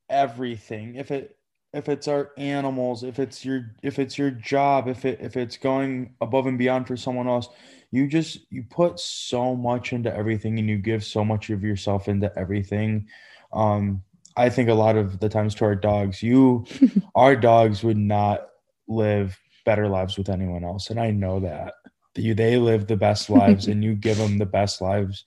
everything. 0.10 0.96
If 0.96 1.12
it 1.12 1.36
if 1.74 1.88
it's 1.88 2.08
our 2.08 2.32
animals 2.38 3.04
if 3.04 3.20
it's 3.20 3.46
your 3.46 3.76
if 3.84 4.00
it's 4.00 4.18
your 4.18 4.32
job 4.32 4.88
if 4.88 5.06
it 5.06 5.20
if 5.22 5.38
it's 5.38 5.58
going 5.58 6.14
above 6.22 6.48
and 6.48 6.58
beyond 6.58 6.88
for 6.88 6.98
someone 6.98 7.28
else 7.28 7.50
you 7.92 8.08
just 8.08 8.40
you 8.50 8.64
put 8.64 9.00
so 9.00 9.56
much 9.56 9.94
into 9.94 10.14
everything 10.16 10.60
and 10.60 10.70
you 10.70 10.78
give 10.78 11.04
so 11.04 11.24
much 11.26 11.50
of 11.50 11.64
yourself 11.64 12.08
into 12.08 12.32
everything. 12.38 13.08
Um 13.54 14.04
i 14.38 14.48
think 14.48 14.70
a 14.70 14.74
lot 14.74 14.96
of 14.96 15.20
the 15.20 15.28
times 15.30 15.56
to 15.56 15.66
our 15.66 15.76
dogs 15.76 16.22
you 16.22 16.66
our 17.16 17.36
dogs 17.36 17.84
would 17.84 17.98
not 17.98 18.48
live 18.88 19.40
better 19.66 19.88
lives 19.88 20.18
with 20.18 20.30
anyone 20.30 20.64
else. 20.64 20.90
And 20.90 21.00
i 21.00 21.12
know 21.12 21.40
that. 21.42 21.74
You 22.16 22.34
they 22.34 22.58
live 22.58 22.88
the 22.88 22.98
best 22.98 23.30
lives 23.30 23.68
and 23.68 23.82
you 23.84 23.96
give 23.96 24.18
them 24.18 24.40
the 24.40 24.46
best 24.46 24.82
lives. 24.82 25.26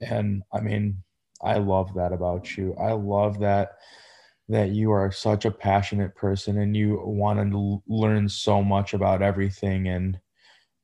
And 0.00 0.42
i 0.52 0.60
mean 0.60 1.02
i 1.42 1.58
love 1.58 1.94
that 1.94 2.12
about 2.12 2.56
you. 2.56 2.74
I 2.80 2.92
love 2.92 3.40
that 3.40 3.72
that 4.52 4.70
you 4.70 4.90
are 4.92 5.10
such 5.10 5.44
a 5.44 5.50
passionate 5.50 6.14
person 6.14 6.58
and 6.58 6.76
you 6.76 7.00
want 7.04 7.38
to 7.50 7.82
learn 7.88 8.28
so 8.28 8.62
much 8.62 8.92
about 8.92 9.22
everything 9.22 9.88
and 9.88 10.18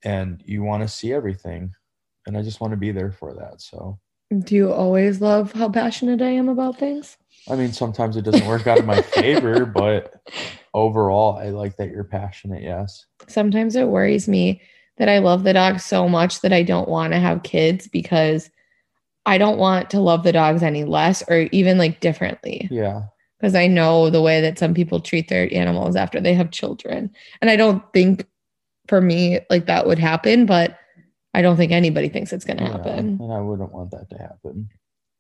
and 0.05 0.43
you 0.47 0.63
want 0.63 0.83
to 0.83 0.89
see 0.89 1.13
everything 1.13 1.73
and 2.27 2.37
i 2.37 2.43
just 2.43 2.61
want 2.61 2.71
to 2.71 2.77
be 2.77 2.91
there 2.91 3.13
for 3.13 3.35
that 3.35 3.61
so 3.61 3.99
do 4.41 4.55
you 4.55 4.73
always 4.73 5.21
love 5.21 5.53
how 5.53 5.69
passionate 5.69 6.23
i 6.23 6.31
am 6.31 6.49
about 6.49 6.79
things 6.79 7.19
i 7.49 7.55
mean 7.55 7.73
sometimes 7.73 8.17
it 8.17 8.23
doesn't 8.23 8.47
work 8.47 8.67
out 8.67 8.79
in 8.79 8.87
my 8.87 9.03
favor 9.03 9.67
but 9.75 10.15
overall 10.73 11.37
i 11.37 11.51
like 11.51 11.77
that 11.77 11.91
you're 11.91 12.05
passionate 12.05 12.63
yes 12.63 13.05
sometimes 13.29 13.77
it 13.77 13.89
worries 13.89 14.29
me 14.29 14.61
that 14.97 15.09
i 15.09 15.19
love 15.19 15.45
the 15.45 15.53
dog 15.53 15.79
so 15.79 16.09
much 16.09 16.41
that 16.41 16.53
i 16.53 16.63
don't 16.63 16.89
want 16.89 17.13
to 17.13 17.19
have 17.19 17.43
kids 17.43 17.87
because 17.87 18.51
I 19.27 19.37
don't 19.37 19.59
want 19.59 19.91
to 19.91 20.01
love 20.01 20.23
the 20.23 20.33
dogs 20.33 20.63
any 20.63 20.85
less 20.85 21.23
or 21.29 21.49
even 21.53 21.77
like 21.77 22.01
differently. 22.01 22.67
Yeah. 22.71 23.03
Because 23.39 23.55
I 23.55 23.67
know 23.69 24.11
the 24.11 24.23
way 24.23 24.41
that 24.41 24.59
some 24.59 24.75
people 24.75 25.01
treat 25.01 25.29
their 25.29 25.49
animals 25.55 25.95
after 25.95 26.21
they 26.21 26.35
have 26.35 26.51
children. 26.51 27.11
And 27.41 27.51
I 27.51 27.57
don't 27.57 27.83
think 27.93 28.27
for 28.89 29.01
me 29.01 29.41
like 29.49 29.67
that 29.67 29.87
would 29.87 29.99
happen, 29.99 30.45
but 30.45 30.79
I 31.35 31.43
don't 31.43 31.57
think 31.57 31.71
anybody 31.71 32.09
thinks 32.09 32.33
it's 32.33 32.45
going 32.45 32.57
to 32.57 32.65
yeah, 32.65 32.73
happen. 32.73 33.19
And 33.21 33.33
I 33.33 33.41
wouldn't 33.41 33.73
want 33.73 33.91
that 33.93 34.11
to 34.11 34.19
happen. 34.19 34.69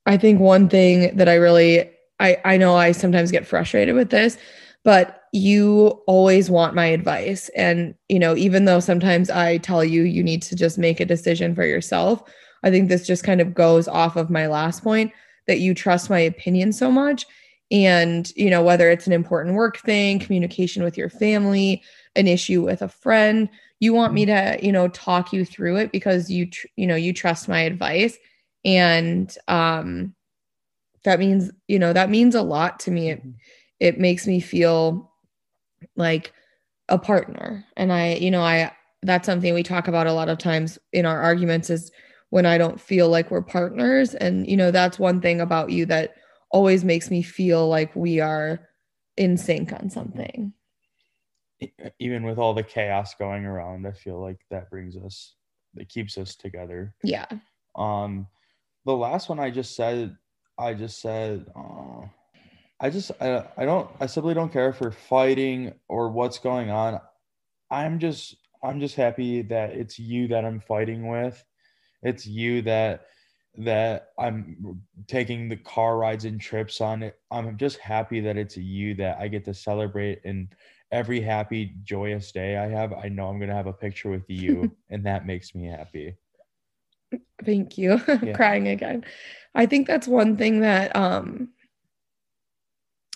I 0.06 0.16
think 0.16 0.40
one 0.40 0.68
thing 0.68 1.14
that 1.16 1.28
I 1.28 1.34
really 1.34 1.90
I 2.18 2.38
I 2.44 2.56
know 2.56 2.76
I 2.76 2.92
sometimes 2.92 3.30
get 3.30 3.46
frustrated 3.46 3.94
with 3.94 4.10
this, 4.10 4.38
but 4.84 5.22
you 5.32 6.02
always 6.06 6.50
want 6.50 6.74
my 6.74 6.86
advice 6.86 7.50
and 7.50 7.94
you 8.08 8.18
know 8.18 8.34
even 8.34 8.64
though 8.64 8.80
sometimes 8.80 9.28
I 9.28 9.58
tell 9.58 9.84
you 9.84 10.02
you 10.02 10.22
need 10.22 10.40
to 10.42 10.56
just 10.56 10.78
make 10.78 10.98
a 10.98 11.04
decision 11.04 11.54
for 11.54 11.64
yourself, 11.66 12.22
I 12.62 12.70
think 12.70 12.88
this 12.88 13.06
just 13.06 13.22
kind 13.22 13.40
of 13.40 13.54
goes 13.54 13.86
off 13.86 14.16
of 14.16 14.30
my 14.30 14.46
last 14.46 14.82
point 14.82 15.12
that 15.46 15.60
you 15.60 15.74
trust 15.74 16.10
my 16.10 16.20
opinion 16.20 16.72
so 16.72 16.90
much. 16.90 17.26
And, 17.70 18.32
you 18.34 18.48
know, 18.48 18.62
whether 18.62 18.90
it's 18.90 19.06
an 19.06 19.12
important 19.12 19.54
work 19.54 19.78
thing, 19.78 20.18
communication 20.18 20.82
with 20.82 20.96
your 20.96 21.10
family, 21.10 21.82
an 22.16 22.26
issue 22.26 22.62
with 22.62 22.80
a 22.80 22.88
friend, 22.88 23.48
you 23.80 23.92
want 23.92 24.14
me 24.14 24.24
to, 24.26 24.58
you 24.62 24.72
know, 24.72 24.88
talk 24.88 25.32
you 25.32 25.44
through 25.44 25.76
it 25.76 25.92
because 25.92 26.30
you, 26.30 26.50
tr- 26.50 26.66
you 26.76 26.86
know, 26.86 26.96
you 26.96 27.12
trust 27.12 27.48
my 27.48 27.60
advice. 27.60 28.16
And, 28.64 29.34
um, 29.48 30.14
that 31.04 31.18
means, 31.18 31.50
you 31.68 31.78
know, 31.78 31.92
that 31.92 32.10
means 32.10 32.34
a 32.34 32.42
lot 32.42 32.80
to 32.80 32.90
me. 32.90 33.10
It, 33.10 33.20
mm-hmm. 33.20 33.30
it 33.80 34.00
makes 34.00 34.26
me 34.26 34.40
feel 34.40 35.12
like 35.94 36.32
a 36.88 36.98
partner. 36.98 37.64
And 37.76 37.92
I, 37.92 38.14
you 38.14 38.30
know, 38.30 38.42
I, 38.42 38.72
that's 39.02 39.26
something 39.26 39.54
we 39.54 39.62
talk 39.62 39.88
about 39.88 40.06
a 40.06 40.12
lot 40.12 40.28
of 40.28 40.38
times 40.38 40.78
in 40.92 41.06
our 41.06 41.20
arguments 41.20 41.70
is 41.70 41.92
when 42.30 42.46
I 42.46 42.58
don't 42.58 42.80
feel 42.80 43.08
like 43.08 43.30
we're 43.30 43.42
partners. 43.42 44.14
And, 44.14 44.48
you 44.48 44.56
know, 44.56 44.70
that's 44.70 44.98
one 44.98 45.20
thing 45.20 45.40
about 45.40 45.70
you 45.70 45.86
that 45.86 46.14
always 46.50 46.84
makes 46.84 47.10
me 47.10 47.22
feel 47.22 47.68
like 47.68 47.94
we 47.94 48.20
are 48.20 48.60
in 49.16 49.36
sync 49.36 49.72
on 49.72 49.90
something. 49.90 50.52
Even 51.98 52.22
with 52.22 52.38
all 52.38 52.54
the 52.54 52.62
chaos 52.62 53.14
going 53.14 53.44
around, 53.44 53.86
I 53.86 53.92
feel 53.92 54.20
like 54.20 54.38
that 54.50 54.70
brings 54.70 54.96
us, 54.96 55.34
that 55.74 55.88
keeps 55.88 56.16
us 56.16 56.36
together. 56.36 56.94
Yeah. 57.02 57.26
Um, 57.74 58.28
the 58.84 58.96
last 58.96 59.28
one 59.28 59.40
I 59.40 59.50
just 59.50 59.74
said, 59.74 60.16
I 60.58 60.74
just 60.74 61.00
said, 61.00 61.46
uh, 61.56 62.06
I 62.80 62.90
just, 62.90 63.10
I, 63.20 63.44
I 63.56 63.64
don't, 63.64 63.90
I 64.00 64.06
simply 64.06 64.34
don't 64.34 64.52
care 64.52 64.72
for 64.72 64.92
fighting 64.92 65.72
or 65.88 66.10
what's 66.10 66.38
going 66.38 66.70
on. 66.70 67.00
I'm 67.70 67.98
just, 67.98 68.36
I'm 68.62 68.80
just 68.80 68.94
happy 68.94 69.42
that 69.42 69.70
it's 69.70 69.98
you 69.98 70.28
that 70.28 70.44
I'm 70.44 70.60
fighting 70.60 71.08
with 71.08 71.44
it's 72.02 72.26
you 72.26 72.62
that 72.62 73.06
that 73.58 74.10
I'm 74.18 74.80
taking 75.08 75.48
the 75.48 75.56
car 75.56 75.98
rides 75.98 76.24
and 76.24 76.40
trips 76.40 76.80
on 76.80 77.02
it. 77.02 77.18
I'm 77.30 77.56
just 77.56 77.78
happy 77.78 78.20
that 78.20 78.36
it's 78.36 78.56
you 78.56 78.94
that 78.94 79.18
I 79.18 79.28
get 79.28 79.44
to 79.46 79.54
celebrate 79.54 80.20
and 80.24 80.48
every 80.92 81.20
happy 81.20 81.74
joyous 81.82 82.30
day 82.32 82.56
I 82.56 82.68
have, 82.68 82.92
I 82.92 83.08
know 83.08 83.28
I'm 83.28 83.38
going 83.38 83.50
to 83.50 83.56
have 83.56 83.66
a 83.66 83.72
picture 83.72 84.10
with 84.10 84.28
you 84.28 84.74
and 84.90 85.04
that 85.04 85.26
makes 85.26 85.54
me 85.54 85.66
happy. 85.66 86.16
Thank 87.44 87.76
you. 87.76 88.00
Yeah. 88.22 88.32
Crying 88.34 88.68
again. 88.68 89.04
I 89.54 89.66
think 89.66 89.86
that's 89.86 90.06
one 90.06 90.36
thing 90.36 90.60
that 90.60 90.94
um 90.94 91.48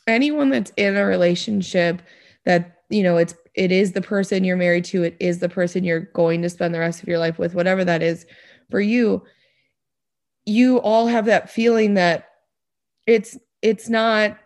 anyone 0.07 0.51
that's 0.51 0.73
in 0.77 0.97
a 0.97 1.05
relationship 1.05 2.03
that 2.45 2.83
you 2.91 3.03
know 3.03 3.17
it's 3.17 3.35
it 3.55 3.71
is 3.71 3.93
the 3.93 4.01
person 4.01 4.45
you're 4.45 4.57
married 4.57 4.85
to, 4.87 5.03
it 5.03 5.17
is 5.21 5.39
the 5.39 5.49
person 5.49 5.85
you're 5.85 6.01
going 6.01 6.43
to 6.43 6.49
spend 6.49 6.75
the 6.75 6.79
rest 6.79 7.03
of 7.03 7.09
your 7.09 7.19
life 7.19 7.39
with, 7.39 7.55
whatever 7.55 7.85
that 7.85 8.03
is 8.03 8.27
for 8.71 8.81
you, 8.81 9.23
you 10.47 10.79
all 10.79 11.07
have 11.07 11.27
that 11.27 11.51
feeling 11.51 11.95
that 11.95 12.29
it's 13.07 13.39
it's 13.61 13.89
not, 13.89 14.39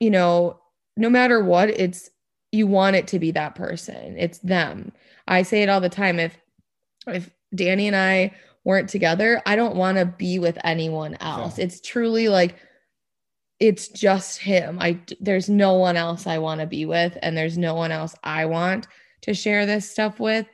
you 0.00 0.10
know, 0.10 0.60
no 0.96 1.08
matter 1.08 1.42
what, 1.42 1.70
it's 1.70 2.10
you 2.50 2.66
want 2.66 2.96
it 2.96 3.06
to 3.08 3.18
be 3.18 3.30
that 3.32 3.54
person. 3.54 4.16
It's 4.18 4.38
them. 4.38 4.92
I 5.26 5.42
say 5.42 5.62
it 5.62 5.68
all 5.68 5.80
the 5.80 5.88
time. 5.88 6.18
If 6.18 6.36
if 7.06 7.30
Danny 7.54 7.86
and 7.86 7.96
I 7.96 8.32
weren't 8.64 8.88
together, 8.88 9.42
I 9.46 9.56
don't 9.56 9.76
want 9.76 9.98
to 9.98 10.06
be 10.06 10.38
with 10.38 10.58
anyone 10.64 11.16
else. 11.20 11.58
It's 11.58 11.80
truly 11.80 12.28
like 12.28 12.56
it's 13.58 13.88
just 13.88 14.38
him. 14.38 14.78
I 14.80 15.00
there's 15.20 15.48
no 15.48 15.74
one 15.74 15.96
else 15.96 16.26
I 16.26 16.38
want 16.38 16.60
to 16.60 16.66
be 16.66 16.84
with 16.84 17.16
and 17.22 17.36
there's 17.36 17.56
no 17.56 17.74
one 17.74 17.92
else 17.92 18.14
I 18.22 18.46
want 18.46 18.88
to 19.22 19.34
share 19.34 19.66
this 19.66 19.90
stuff 19.90 20.20
with. 20.20 20.46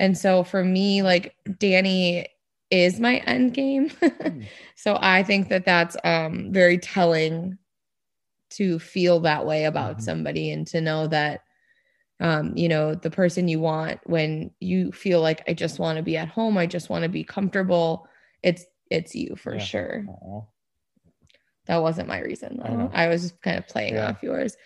And 0.00 0.16
so 0.18 0.42
for 0.42 0.64
me 0.64 1.02
like 1.02 1.36
Danny 1.58 2.26
is 2.74 2.98
my 3.00 3.18
end 3.18 3.54
game. 3.54 3.88
mm. 4.02 4.46
So 4.74 4.98
I 5.00 5.22
think 5.22 5.48
that 5.48 5.64
that's 5.64 5.96
um 6.04 6.52
very 6.52 6.78
telling 6.78 7.58
to 8.50 8.78
feel 8.78 9.20
that 9.20 9.46
way 9.46 9.64
about 9.64 9.92
mm-hmm. 9.92 10.02
somebody 10.02 10.50
and 10.50 10.66
to 10.68 10.80
know 10.80 11.06
that 11.06 11.42
um 12.20 12.56
you 12.56 12.68
know 12.68 12.94
the 12.94 13.10
person 13.10 13.48
you 13.48 13.60
want 13.60 14.00
when 14.04 14.50
you 14.60 14.92
feel 14.92 15.20
like 15.20 15.42
I 15.48 15.54
just 15.54 15.78
want 15.78 15.96
to 15.96 16.02
be 16.02 16.16
at 16.16 16.28
home, 16.28 16.58
I 16.58 16.66
just 16.66 16.90
want 16.90 17.04
to 17.04 17.08
be 17.08 17.24
comfortable, 17.24 18.08
it's 18.42 18.64
it's 18.90 19.14
you 19.14 19.36
for 19.36 19.54
yeah. 19.54 19.60
sure. 19.60 20.04
Aww. 20.08 20.46
That 21.66 21.82
wasn't 21.82 22.08
my 22.08 22.20
reason 22.20 22.60
though. 22.62 22.90
I, 22.92 23.04
I 23.04 23.08
was 23.08 23.22
just 23.22 23.40
kind 23.40 23.56
of 23.58 23.66
playing 23.66 23.94
yeah. 23.94 24.08
off 24.08 24.22
yours. 24.22 24.56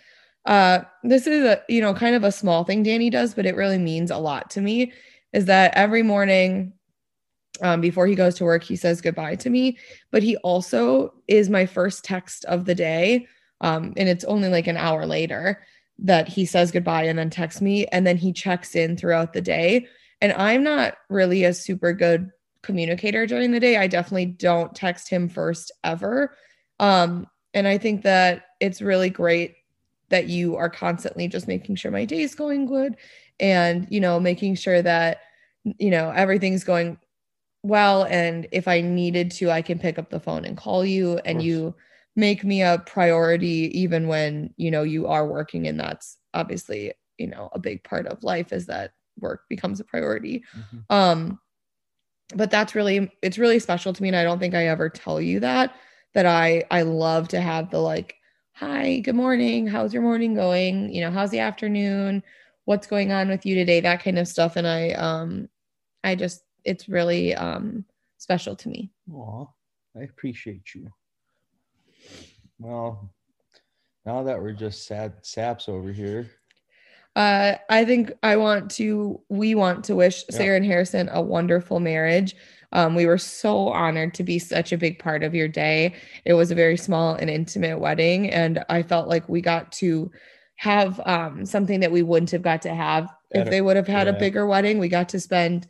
Uh, 0.44 0.80
this 1.04 1.26
is 1.26 1.44
a 1.44 1.62
you 1.68 1.80
know 1.80 1.94
kind 1.94 2.16
of 2.16 2.24
a 2.24 2.32
small 2.32 2.64
thing 2.64 2.82
Danny 2.82 3.10
does, 3.10 3.34
but 3.34 3.46
it 3.46 3.54
really 3.54 3.78
means 3.78 4.10
a 4.10 4.18
lot 4.18 4.50
to 4.50 4.60
me. 4.60 4.92
Is 5.32 5.44
that 5.44 5.74
every 5.76 6.02
morning 6.02 6.72
um, 7.62 7.80
before 7.80 8.06
he 8.06 8.14
goes 8.14 8.34
to 8.36 8.44
work, 8.44 8.62
he 8.62 8.76
says 8.76 9.00
goodbye 9.00 9.36
to 9.36 9.50
me, 9.50 9.78
but 10.10 10.22
he 10.22 10.36
also 10.38 11.14
is 11.26 11.48
my 11.48 11.66
first 11.66 12.04
text 12.04 12.44
of 12.46 12.64
the 12.64 12.74
day. 12.74 13.26
Um, 13.60 13.92
and 13.96 14.08
it's 14.08 14.24
only 14.24 14.48
like 14.48 14.66
an 14.66 14.76
hour 14.76 15.06
later 15.06 15.64
that 16.00 16.28
he 16.28 16.46
says 16.46 16.70
goodbye 16.70 17.04
and 17.04 17.18
then 17.18 17.30
texts 17.30 17.60
me, 17.60 17.86
and 17.86 18.06
then 18.06 18.16
he 18.16 18.32
checks 18.32 18.76
in 18.76 18.96
throughout 18.96 19.32
the 19.32 19.40
day. 19.40 19.86
And 20.20 20.32
I'm 20.32 20.62
not 20.62 20.96
really 21.08 21.44
a 21.44 21.52
super 21.52 21.92
good 21.92 22.30
communicator 22.62 23.26
during 23.26 23.52
the 23.52 23.60
day. 23.60 23.76
I 23.76 23.86
definitely 23.86 24.26
don't 24.26 24.74
text 24.74 25.08
him 25.08 25.28
first 25.28 25.72
ever. 25.82 26.36
Um, 26.78 27.26
and 27.54 27.66
I 27.66 27.78
think 27.78 28.02
that 28.02 28.46
it's 28.60 28.82
really 28.82 29.10
great 29.10 29.54
that 30.10 30.28
you 30.28 30.56
are 30.56 30.70
constantly 30.70 31.28
just 31.28 31.48
making 31.48 31.76
sure 31.76 31.90
my 31.90 32.04
day 32.04 32.22
is 32.22 32.34
going 32.34 32.66
good 32.66 32.96
and, 33.40 33.86
you 33.90 34.00
know, 34.00 34.18
making 34.18 34.54
sure 34.54 34.80
that, 34.82 35.18
you 35.64 35.90
know, 35.90 36.10
everything's 36.10 36.64
going 36.64 36.98
well. 37.62 38.04
And 38.04 38.46
if 38.52 38.68
I 38.68 38.80
needed 38.80 39.30
to, 39.32 39.50
I 39.50 39.62
can 39.62 39.78
pick 39.78 39.98
up 39.98 40.10
the 40.10 40.20
phone 40.20 40.44
and 40.44 40.56
call 40.56 40.84
you 40.84 41.18
and 41.24 41.42
you 41.42 41.74
make 42.16 42.44
me 42.44 42.62
a 42.62 42.82
priority 42.86 43.70
even 43.78 44.08
when, 44.08 44.52
you 44.56 44.70
know, 44.70 44.82
you 44.82 45.06
are 45.06 45.26
working. 45.26 45.66
And 45.66 45.78
that's 45.78 46.16
obviously, 46.34 46.92
you 47.18 47.26
know, 47.26 47.48
a 47.52 47.58
big 47.58 47.82
part 47.84 48.06
of 48.06 48.22
life 48.22 48.52
is 48.52 48.66
that 48.66 48.92
work 49.18 49.42
becomes 49.48 49.80
a 49.80 49.84
priority. 49.84 50.44
Mm-hmm. 50.56 50.94
Um, 50.94 51.38
but 52.34 52.50
that's 52.50 52.74
really, 52.74 53.10
it's 53.22 53.38
really 53.38 53.58
special 53.58 53.92
to 53.92 54.02
me. 54.02 54.08
And 54.08 54.16
I 54.16 54.24
don't 54.24 54.38
think 54.38 54.54
I 54.54 54.66
ever 54.66 54.88
tell 54.88 55.20
you 55.20 55.40
that 55.40 55.74
that 56.14 56.26
I 56.26 56.64
I 56.70 56.82
love 56.82 57.28
to 57.28 57.40
have 57.40 57.70
the 57.70 57.78
like, 57.78 58.16
hi, 58.52 59.00
good 59.00 59.14
morning, 59.14 59.66
how's 59.66 59.92
your 59.92 60.02
morning 60.02 60.34
going? 60.34 60.92
You 60.92 61.02
know, 61.02 61.10
how's 61.10 61.30
the 61.30 61.38
afternoon? 61.38 62.22
What's 62.64 62.86
going 62.86 63.12
on 63.12 63.28
with 63.28 63.46
you 63.46 63.54
today? 63.54 63.80
That 63.80 64.02
kind 64.02 64.18
of 64.18 64.28
stuff. 64.28 64.56
And 64.56 64.66
I 64.66 64.90
um 64.92 65.48
I 66.04 66.14
just 66.14 66.42
it's 66.64 66.88
really 66.88 67.34
um 67.34 67.84
special 68.18 68.56
to 68.56 68.68
me. 68.68 68.90
Aw, 69.12 69.46
I 69.96 70.00
appreciate 70.00 70.74
you. 70.74 70.90
Well, 72.58 73.10
now 74.04 74.22
that 74.24 74.40
we're 74.40 74.52
just 74.52 74.86
sad 74.86 75.14
saps 75.22 75.68
over 75.68 75.92
here. 75.92 76.30
Uh, 77.16 77.56
I 77.68 77.84
think 77.84 78.12
I 78.22 78.36
want 78.36 78.70
to, 78.72 79.20
we 79.28 79.54
want 79.54 79.84
to 79.86 79.96
wish 79.96 80.24
yeah. 80.30 80.36
Sarah 80.36 80.56
and 80.56 80.64
Harrison 80.64 81.08
a 81.12 81.20
wonderful 81.20 81.80
marriage. 81.80 82.36
Um, 82.72 82.94
we 82.94 83.06
were 83.06 83.18
so 83.18 83.68
honored 83.68 84.14
to 84.14 84.22
be 84.22 84.38
such 84.38 84.72
a 84.72 84.78
big 84.78 84.98
part 84.98 85.24
of 85.24 85.34
your 85.34 85.48
day. 85.48 85.94
It 86.24 86.34
was 86.34 86.50
a 86.50 86.54
very 86.54 86.76
small 86.76 87.14
and 87.14 87.30
intimate 87.30 87.80
wedding, 87.80 88.30
and 88.30 88.64
I 88.68 88.82
felt 88.82 89.08
like 89.08 89.28
we 89.28 89.40
got 89.40 89.72
to 89.72 90.10
have 90.56 91.00
um, 91.06 91.46
something 91.46 91.80
that 91.80 91.92
we 91.92 92.02
wouldn't 92.02 92.30
have 92.32 92.42
got 92.42 92.62
to 92.62 92.74
have 92.74 93.12
if 93.30 93.48
they 93.48 93.62
would 93.62 93.76
have 93.76 93.86
had 93.86 94.06
yeah. 94.06 94.12
a 94.12 94.18
bigger 94.18 94.46
wedding. 94.46 94.78
We 94.78 94.88
got 94.88 95.08
to 95.10 95.20
spend 95.20 95.66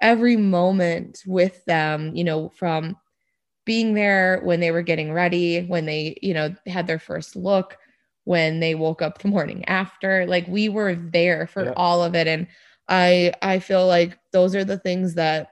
every 0.00 0.36
moment 0.36 1.22
with 1.26 1.64
them, 1.64 2.14
you 2.14 2.24
know, 2.24 2.50
from 2.50 2.96
being 3.64 3.94
there 3.94 4.40
when 4.44 4.60
they 4.60 4.70
were 4.70 4.82
getting 4.82 5.12
ready, 5.12 5.64
when 5.64 5.86
they, 5.86 6.16
you 6.22 6.32
know, 6.32 6.54
had 6.66 6.86
their 6.86 6.98
first 6.98 7.34
look, 7.36 7.76
when 8.24 8.60
they 8.60 8.74
woke 8.74 9.02
up 9.02 9.18
the 9.18 9.28
morning 9.28 9.64
after. 9.66 10.26
Like 10.26 10.46
we 10.48 10.68
were 10.68 10.94
there 10.94 11.46
for 11.46 11.66
yeah. 11.66 11.72
all 11.76 12.02
of 12.02 12.14
it. 12.14 12.26
And 12.26 12.46
I 12.88 13.32
I 13.42 13.58
feel 13.58 13.86
like 13.86 14.18
those 14.32 14.54
are 14.54 14.64
the 14.64 14.78
things 14.78 15.14
that 15.14 15.50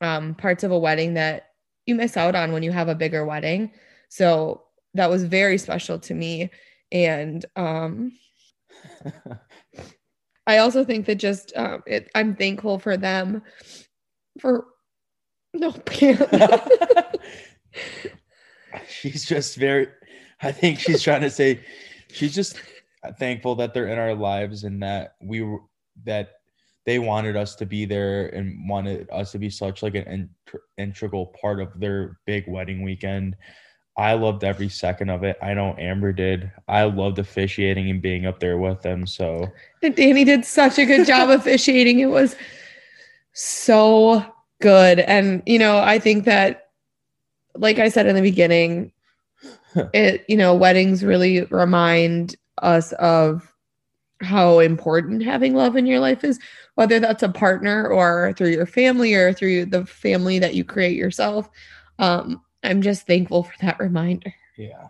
um, 0.00 0.34
parts 0.34 0.64
of 0.64 0.70
a 0.70 0.78
wedding 0.78 1.14
that 1.14 1.48
you 1.86 1.94
miss 1.94 2.16
out 2.16 2.34
on 2.34 2.52
when 2.52 2.62
you 2.62 2.72
have 2.72 2.88
a 2.88 2.94
bigger 2.94 3.24
wedding. 3.24 3.72
So 4.08 4.62
that 4.94 5.10
was 5.10 5.24
very 5.24 5.58
special 5.58 5.98
to 6.00 6.14
me. 6.14 6.50
And 6.90 7.44
um, 7.56 8.12
I 10.46 10.58
also 10.58 10.84
think 10.84 11.06
that 11.06 11.16
just 11.16 11.52
um, 11.56 11.82
it, 11.86 12.10
I'm 12.14 12.34
thankful 12.34 12.78
for 12.78 12.96
them 12.96 13.42
for 14.40 14.66
no. 15.54 15.74
she's 18.88 19.24
just 19.24 19.56
very. 19.56 19.88
I 20.40 20.52
think 20.52 20.80
she's 20.80 21.02
trying 21.02 21.22
to 21.22 21.30
say 21.30 21.60
she's 22.10 22.34
just 22.34 22.60
thankful 23.18 23.54
that 23.56 23.74
they're 23.74 23.88
in 23.88 23.98
our 23.98 24.14
lives 24.14 24.64
and 24.64 24.82
that 24.82 25.14
we 25.20 25.46
that 26.04 26.30
they 26.84 26.98
wanted 26.98 27.36
us 27.36 27.54
to 27.56 27.66
be 27.66 27.84
there 27.84 28.26
and 28.28 28.68
wanted 28.68 29.08
us 29.10 29.32
to 29.32 29.38
be 29.38 29.50
such 29.50 29.82
like 29.82 29.94
an 29.94 30.30
integral 30.78 31.26
part 31.40 31.60
of 31.60 31.78
their 31.78 32.18
big 32.26 32.44
wedding 32.48 32.82
weekend. 32.82 33.36
I 34.02 34.14
loved 34.14 34.42
every 34.42 34.68
second 34.68 35.10
of 35.10 35.22
it. 35.22 35.38
I 35.40 35.54
know 35.54 35.76
Amber 35.78 36.12
did. 36.12 36.50
I 36.66 36.82
loved 36.82 37.20
officiating 37.20 37.88
and 37.88 38.02
being 38.02 38.26
up 38.26 38.40
there 38.40 38.58
with 38.58 38.82
them. 38.82 39.06
So 39.06 39.46
Danny 39.80 40.24
did 40.24 40.44
such 40.44 40.76
a 40.76 40.84
good 40.84 41.06
job 41.06 41.30
officiating. 41.40 42.00
It 42.00 42.06
was 42.06 42.34
so 43.32 44.26
good. 44.60 44.98
And 44.98 45.40
you 45.46 45.56
know, 45.56 45.78
I 45.78 46.00
think 46.00 46.24
that 46.24 46.70
like 47.54 47.78
I 47.78 47.88
said 47.90 48.08
in 48.08 48.16
the 48.16 48.22
beginning, 48.22 48.90
it, 49.94 50.24
you 50.28 50.36
know, 50.36 50.52
weddings 50.52 51.04
really 51.04 51.44
remind 51.44 52.34
us 52.58 52.90
of 52.94 53.54
how 54.20 54.58
important 54.58 55.22
having 55.22 55.54
love 55.54 55.76
in 55.76 55.86
your 55.86 56.00
life 56.00 56.24
is 56.24 56.40
whether 56.74 56.98
that's 56.98 57.22
a 57.22 57.28
partner 57.28 57.86
or 57.86 58.32
through 58.36 58.48
your 58.48 58.66
family 58.66 59.14
or 59.14 59.32
through 59.32 59.66
the 59.66 59.86
family 59.86 60.40
that 60.40 60.56
you 60.56 60.64
create 60.64 60.96
yourself. 60.96 61.48
Um, 62.00 62.42
I'm 62.62 62.82
just 62.82 63.06
thankful 63.06 63.44
for 63.44 63.54
that 63.60 63.80
reminder. 63.80 64.34
Yeah. 64.56 64.88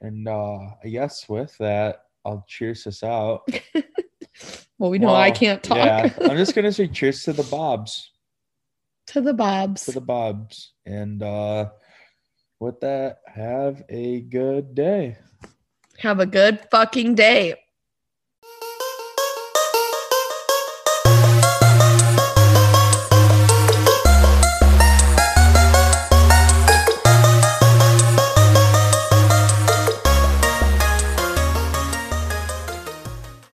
And 0.00 0.28
uh, 0.28 0.58
I 0.84 0.88
guess 0.88 1.28
with 1.28 1.56
that, 1.58 2.04
I'll 2.24 2.44
cheers 2.46 2.86
us 2.86 3.02
out. 3.02 3.48
well, 4.78 4.90
we 4.90 4.98
know 4.98 5.08
well, 5.08 5.16
I 5.16 5.30
can't 5.30 5.62
talk. 5.62 5.76
yeah, 5.76 6.12
I'm 6.20 6.36
just 6.36 6.54
gonna 6.54 6.72
say 6.72 6.88
cheers 6.88 7.22
to 7.24 7.32
the 7.32 7.42
Bobs. 7.44 8.10
To 9.08 9.20
the 9.20 9.34
Bobs. 9.34 9.84
To 9.86 9.92
the 9.92 10.00
Bobs. 10.00 10.72
And 10.86 11.22
uh 11.22 11.70
with 12.60 12.80
that, 12.80 13.18
have 13.26 13.82
a 13.88 14.20
good 14.20 14.74
day. 14.74 15.18
Have 15.98 16.20
a 16.20 16.26
good 16.26 16.66
fucking 16.70 17.14
day. 17.14 17.54